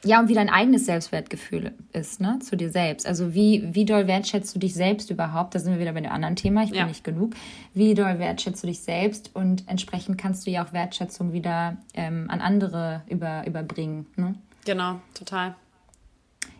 [0.03, 3.07] Ja, und wie dein eigenes Selbstwertgefühl ist, ne, zu dir selbst.
[3.07, 5.55] Also wie, wie doll wertschätzt du dich selbst überhaupt?
[5.55, 6.85] Da sind wir wieder bei dem anderen Thema, ich bin Ja.
[6.85, 7.33] nicht genug.
[7.73, 12.27] Wie doll wertschätzt du dich selbst und entsprechend kannst du ja auch Wertschätzung wieder ähm,
[12.29, 14.35] an andere über, überbringen, ne?
[14.65, 15.55] Genau, total.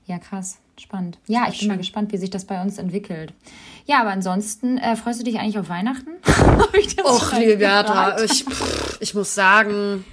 [0.06, 0.58] Ja, krass.
[0.80, 1.18] Spannend.
[1.28, 3.34] Ja, ich bin mal gespannt, wie sich das bei uns entwickelt.
[3.86, 6.12] Ja, aber ansonsten, äh, freust du dich eigentlich auf Weihnachten?
[6.80, 10.06] Ich das Och, liebe Bertha, ich, pff, ich muss sagen,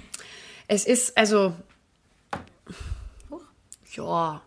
[0.67, 1.53] es ist, also,
[3.97, 4.41] ja,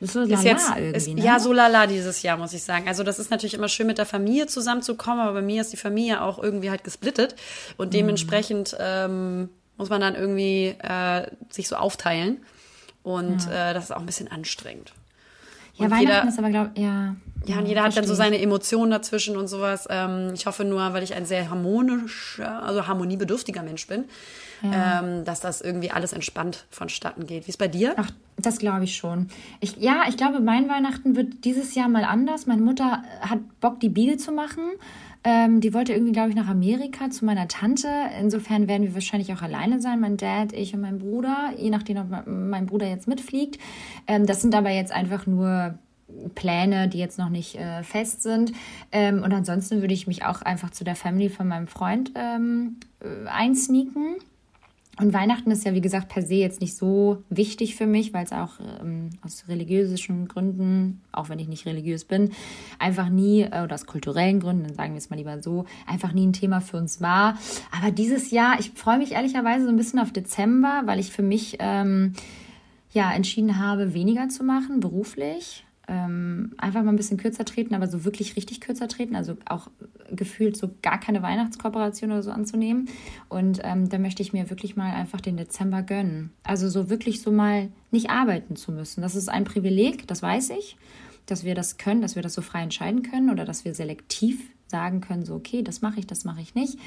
[0.00, 1.24] ist so ist lala jetzt, irgendwie, ist, ne?
[1.24, 2.88] ja, so lala dieses Jahr, muss ich sagen.
[2.88, 5.76] Also das ist natürlich immer schön, mit der Familie zusammenzukommen, aber bei mir ist die
[5.76, 7.34] Familie auch irgendwie halt gesplittet
[7.76, 7.92] und Mhm.
[7.92, 12.38] dementsprechend ähm, muss man dann irgendwie äh, sich so aufteilen
[13.02, 14.92] und äh, das ist auch ein bisschen anstrengend.
[15.76, 17.16] ja, und Weihnachten jeder- ist aber, glaube ja.
[17.46, 19.86] Ja, und jeder hat dann so verstehe seine Emotionen dazwischen und sowas.
[19.90, 24.04] Ähm, ich hoffe nur, weil ich ein sehr harmonischer, also harmoniebedürftiger Mensch bin,
[24.72, 27.46] ähm, dass das irgendwie alles entspannt vonstatten geht.
[27.46, 27.94] Wie ist bei dir?
[27.96, 29.28] Ach, das glaube ich schon.
[29.60, 32.46] Ich, ja, ich glaube, mein Weihnachten wird dieses Jahr mal anders.
[32.46, 34.62] Meine Mutter hat Bock, die Biege zu machen.
[35.26, 37.88] Ähm, die wollte irgendwie, glaube ich, nach Amerika zu meiner Tante.
[38.20, 41.96] Insofern werden wir wahrscheinlich auch alleine sein, mein Dad, ich und mein Bruder, je nachdem,
[41.96, 43.58] ob mein- mein Bruder jetzt mitfliegt.
[44.06, 45.78] Ähm, das sind aber jetzt einfach nur
[46.34, 48.52] Pläne, die jetzt noch nicht äh, fest sind.
[48.92, 52.76] Ähm, und ansonsten würde ich mich auch einfach zu der Family von meinem Freund ähm,
[53.00, 54.16] äh, einsneaken.
[55.00, 58.24] Und Weihnachten ist ja, wie gesagt, per se jetzt nicht so wichtig für mich, weil
[58.24, 62.30] es auch ähm, aus religiösen Gründen, auch wenn ich nicht religiös bin,
[62.78, 66.12] einfach nie, äh, oder aus kulturellen Gründen, dann sagen wir es mal lieber so, einfach
[66.12, 67.38] nie ein Thema für uns war.
[67.76, 71.22] Aber dieses Jahr, ich freue mich ehrlicherweise so ein bisschen auf Dezember, weil ich für
[71.22, 72.12] mich ähm,
[72.92, 75.64] ja entschieden habe, weniger zu machen, beruflich.
[75.86, 79.68] Ähm, einfach mal ein bisschen kürzer treten, aber so wirklich richtig kürzer treten, also auch
[80.10, 82.88] gefühlt so gar keine Weihnachtskooperation oder so anzunehmen.
[83.28, 86.30] Und ähm, da möchte ich mir wirklich mal einfach den Dezember gönnen.
[86.42, 89.02] Also so wirklich so mal nicht arbeiten zu müssen.
[89.02, 90.76] Das ist ein Privileg, das weiß ich,
[91.26, 94.40] dass wir das können, dass wir das so frei entscheiden können oder dass wir selektiv
[94.66, 96.78] sagen können, so okay, das mache ich, das mache ich nicht.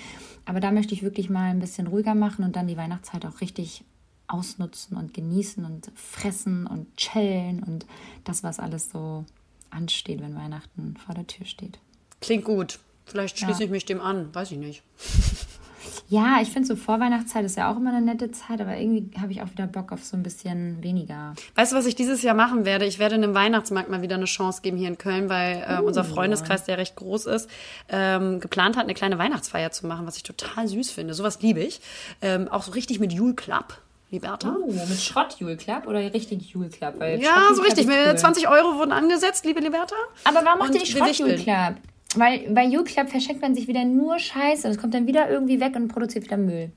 [0.45, 3.41] Aber da möchte ich wirklich mal ein bisschen ruhiger machen und dann die Weihnachtszeit auch
[3.41, 3.83] richtig
[4.27, 7.85] ausnutzen und genießen und fressen und chillen und
[8.23, 9.25] das, was alles so
[9.69, 11.79] ansteht, wenn Weihnachten vor der Tür steht.
[12.21, 12.79] Klingt gut.
[13.05, 13.65] Vielleicht schließe Ja.
[13.65, 14.33] ich mich dem an.
[14.33, 14.83] Weiß ich nicht.
[16.09, 19.31] Ja, ich finde so Vorweihnachtszeit ist ja auch immer eine nette Zeit, aber irgendwie habe
[19.31, 21.33] ich auch wieder Bock auf so ein bisschen weniger.
[21.55, 22.85] Weißt du, was ich dieses Jahr machen werde?
[22.85, 26.05] Ich werde einem Weihnachtsmarkt mal wieder eine Chance geben hier in Köln, weil äh, unser
[26.05, 27.49] Freundeskreis, der recht groß ist,
[27.89, 31.13] ähm, geplant hat, eine kleine Weihnachtsfeier zu machen, was ich total süß finde.
[31.13, 31.81] Sowas liebe ich.
[32.21, 33.77] Ähm, auch so richtig mit Jule Club.
[34.09, 34.55] Liberta?
[34.57, 36.95] Oh, mit Schrott Jule Club oder richtig Jule Club?
[36.97, 37.87] Weil Ja, Schrott so richtig.
[37.87, 38.17] cool.
[38.17, 39.95] 20 Euro wurden angesetzt, liebe Liberta.
[40.23, 41.35] Aber warum macht ihr nicht Schrott Jule.
[41.35, 41.75] Club?
[42.15, 44.67] Weil bei Jule Club verschenkt man sich wieder nur Scheiße.
[44.67, 46.71] Das kommt dann wieder irgendwie weg und produziert wieder Müll.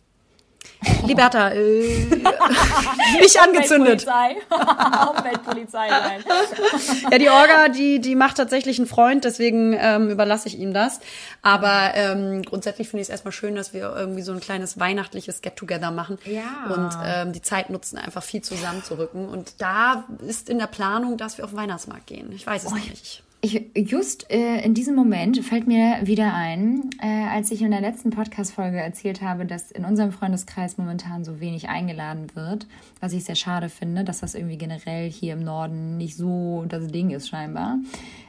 [1.06, 2.06] Liberta, äh,
[3.20, 4.06] nicht angezündet.
[4.06, 6.24] Umweltpolizei sein.
[7.10, 11.00] Ja, die Orga, die, die macht tatsächlich einen Freund, deswegen ähm, überlasse ich ihm das.
[11.42, 15.42] Aber ähm, grundsätzlich finde ich es erstmal schön, dass wir irgendwie so ein kleines weihnachtliches
[15.42, 16.18] Get-Together machen.
[16.24, 16.42] Ja.
[16.74, 19.28] Und ähm, die Zeit nutzen, einfach viel zusammenzurücken.
[19.28, 22.32] Und da ist in der Planung, dass wir auf den Weihnachtsmarkt gehen.
[22.32, 23.22] Ich weiß es noch nicht.
[23.42, 27.80] Ich, just äh, in diesem Moment fällt mir wieder ein, äh, als ich in der
[27.80, 32.66] letzten Podcast-Folge erzählt habe, dass in unserem Freundeskreis momentan so wenig eingeladen wird,
[33.00, 36.88] was ich sehr schade finde, dass das irgendwie generell hier im Norden nicht so das
[36.88, 37.78] Ding ist scheinbar.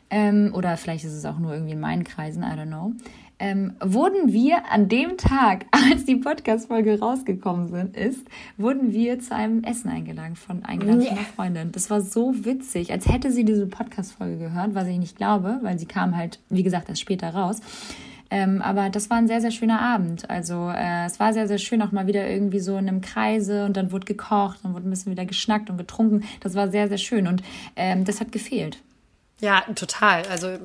[0.09, 2.93] Ähm, oder vielleicht ist es auch nur irgendwie in meinen Kreisen, I don't know.
[3.41, 8.23] Ähm, wurden wir an dem Tag, als die Podcast-Folge rausgekommen sind, ist,
[8.55, 11.71] wurden wir zu einem Essen eingeladen von eingeladen von einer Freundin.
[11.71, 15.79] Das war so witzig, als hätte sie diese Podcast-Folge gehört, was ich nicht glaube, weil
[15.79, 17.61] sie kam halt, wie gesagt, erst später raus.
[18.29, 20.29] Ähm, aber das war ein sehr, sehr schöner Abend.
[20.29, 23.65] Also äh, es war sehr, sehr schön, auch mal wieder irgendwie so in einem Kreise
[23.65, 26.23] und dann wurde gekocht, dann wurde ein bisschen wieder geschnackt und getrunken.
[26.41, 27.41] Das war sehr, sehr schön und
[27.75, 28.77] ähm, das hat gefehlt.
[29.41, 30.21] Ja, total.
[30.29, 30.59] Also hat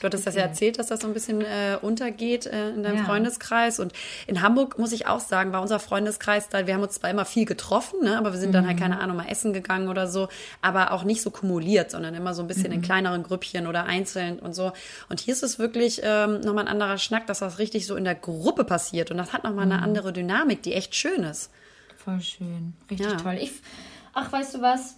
[0.00, 2.98] du hattest das ja erzählt, dass das so ein bisschen äh, untergeht äh, in deinem
[2.98, 3.04] Ja.
[3.04, 3.78] Freundeskreis.
[3.78, 3.92] Und
[4.26, 7.24] in Hamburg muss ich auch sagen, war unser Freundeskreis da, wir haben uns zwar immer
[7.24, 8.68] viel getroffen, ne, aber wir sind dann Mhm.
[8.68, 10.26] halt, keine Ahnung, mal essen gegangen oder so,
[10.60, 12.72] aber auch nicht so kumuliert, sondern immer so ein bisschen Mhm.
[12.72, 14.72] in kleineren Grüppchen oder einzeln und so.
[15.08, 18.02] Und hier ist es wirklich ähm, nochmal ein anderer Schnack, dass das richtig so in
[18.02, 19.12] der Gruppe passiert.
[19.12, 19.72] Und das hat nochmal Mhm.
[19.72, 21.50] eine andere Dynamik, die echt schön ist.
[21.96, 22.74] Voll schön.
[22.90, 23.16] Richtig Ja.
[23.18, 23.38] toll.
[23.40, 23.52] Ich,
[24.14, 24.96] ach, weißt du was?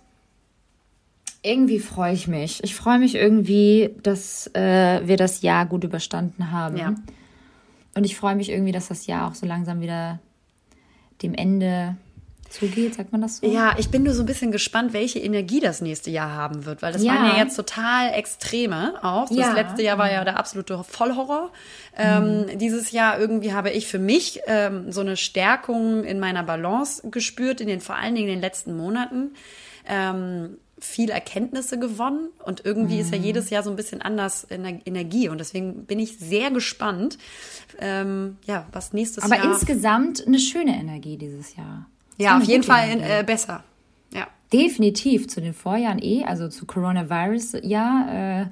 [1.42, 2.62] Irgendwie freue ich mich.
[2.64, 6.76] Ich freue mich irgendwie, dass äh, wir das Jahr gut überstanden haben.
[6.76, 6.94] Ja.
[7.94, 10.18] Und ich freue mich irgendwie, dass das Jahr auch so langsam wieder
[11.22, 11.96] dem Ende
[12.48, 13.46] zugeht, sagt man das so?
[13.46, 16.80] Ja, ich bin nur so ein bisschen gespannt, welche Energie das nächste Jahr haben wird,
[16.80, 17.12] weil das Ja.
[17.14, 19.28] waren ja jetzt total Extreme auch.
[19.28, 19.52] Das Ja.
[19.52, 21.50] letzte Jahr war ja der absolute Vollhorror.
[21.96, 27.02] Ähm, dieses Jahr irgendwie habe ich für mich ähm, so eine Stärkung in meiner Balance
[27.10, 29.32] gespürt, in den vor allen Dingen in den letzten Monaten.
[29.86, 34.62] Ähm, viel Erkenntnisse gewonnen und irgendwie ist ja jedes Jahr so ein bisschen anders in
[34.62, 37.18] der Energie und deswegen bin ich sehr gespannt,
[37.80, 39.52] ähm, ja, was nächstes Aber Jahr.
[39.52, 41.86] insgesamt eine schöne Energie dieses Jahr.
[42.18, 43.12] War ja, auf jeden Fall Energie.
[43.20, 43.64] äh, besser.
[44.12, 44.26] Ja.
[44.52, 48.08] Definitiv zu den Vorjahren eh, also zu Coronavirus-Jahr,
[48.40, 48.46] äh,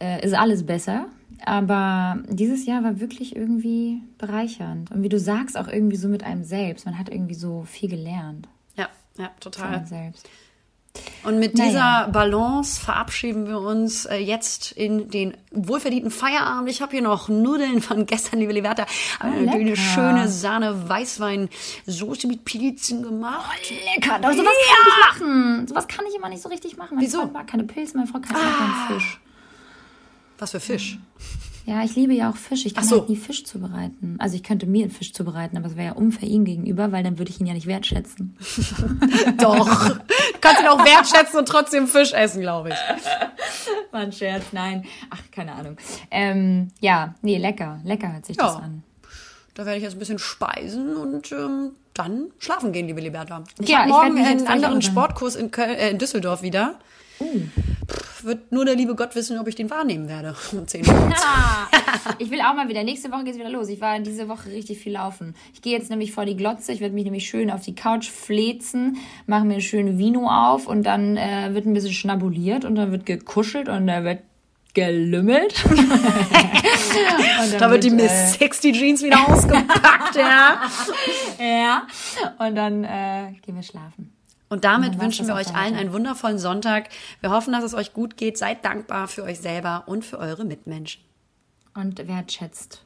[0.00, 1.06] äh, ist alles besser.
[1.44, 4.90] Aber dieses Jahr war wirklich irgendwie bereichernd.
[4.90, 6.84] Und wie du sagst, auch irgendwie so mit einem selbst.
[6.84, 8.88] Man hat irgendwie so viel gelernt Ja,
[9.18, 9.74] ja, von total.
[9.74, 10.28] einem selbst.
[11.24, 11.68] Und mit Naja.
[11.68, 16.70] dieser Balance verabschieden wir uns äh, jetzt in den wohlverdienten Feierabend.
[16.70, 18.86] Ich habe hier noch Nudeln von gestern, liebe Liberta.
[19.18, 21.48] Aber Oh, eine schöne Sahne Weißwein
[21.86, 23.70] Soße mit Pilzen gemacht.
[23.94, 25.68] Lecker, aber sowas kann ich machen.
[25.68, 26.94] Sowas kann ich immer nicht so richtig machen.
[26.96, 27.18] Meine Wieso?
[27.18, 28.86] Freund mag keine Pilze, meine Frau kann ah.
[28.86, 29.20] keinen Fisch.
[30.38, 30.98] Was für Fisch.
[31.68, 32.64] Ja, ich liebe ja auch Fisch.
[32.64, 33.00] Ich kann so.
[33.00, 34.16] halt nie Fisch zubereiten.
[34.18, 37.04] Also ich könnte mir einen Fisch zubereiten, aber es wäre ja unfair ihm gegenüber, weil
[37.04, 38.34] dann würde ich ihn ja nicht wertschätzen.
[39.38, 39.88] Doch.
[39.98, 39.98] du
[40.40, 42.74] kannst ihn auch wertschätzen und trotzdem Fisch essen, glaube ich.
[43.92, 44.86] War ein Scherz, nein.
[45.10, 45.76] Ach, keine Ahnung.
[46.10, 47.80] Ähm, ja, nee, lecker.
[47.84, 48.44] Lecker hört sich Ja.
[48.46, 48.82] das an.
[49.52, 53.44] Da werde ich jetzt ein bisschen speisen und ähm, dann schlafen gehen, liebe Liberta.
[53.60, 56.78] Ich Ja, habe ich morgen jetzt einen anderen Sportkurs in, Köln, äh, in Düsseldorf wieder.
[57.18, 57.26] Oh.
[57.90, 60.34] Pff, wird nur der liebe Gott wissen, ob ich den wahrnehmen werde.
[60.52, 61.12] Um 10 Uhr.
[62.18, 62.84] Ich will auch mal wieder.
[62.84, 63.68] Nächste Woche geht's wieder los.
[63.68, 65.34] Ich war diese Woche richtig viel laufen.
[65.52, 66.72] Ich gehe jetzt nämlich vor die Glotze.
[66.72, 70.66] Ich werde mich nämlich schön auf die Couch flezen, mache mir ein schönes Vino auf
[70.66, 74.20] und dann äh, wird ein bisschen schnabuliert und dann wird gekuschelt und da wird
[74.74, 75.64] gelümmelt.
[75.68, 80.60] Und dann Da wird die äh, Miss Sexy Jeans wieder ausgepackt, ja.
[81.38, 81.86] Ja.
[82.38, 84.17] Und dann äh, gehen wir schlafen.
[84.48, 86.88] Und damit war's wünschen wir euch allen einen wundervollen Sonntag.
[87.20, 88.38] Wir hoffen, dass es euch gut geht.
[88.38, 91.02] Seid dankbar für euch selber und für eure Mitmenschen.
[91.74, 92.82] Und wertschätzt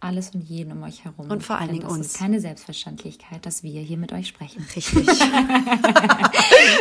[0.00, 1.30] alles und jeden um euch herum.
[1.30, 2.06] Und vor allen Dingen das uns.
[2.08, 4.66] ist keine Selbstverständlichkeit, dass wir hier mit euch sprechen.
[4.74, 5.06] Richtig.
[5.06, 5.06] In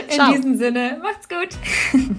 [0.09, 0.31] Ciao.
[0.33, 1.49] diesem Sinne, macht's gut.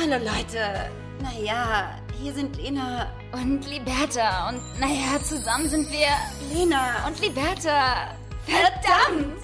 [0.00, 0.90] Hallo Leute.
[1.22, 4.48] Naja, hier sind Lena Und Liberta.
[4.48, 6.08] Und naja, zusammen sind wir
[6.52, 8.16] Lena und Liberta.
[8.46, 9.43] Verdammt!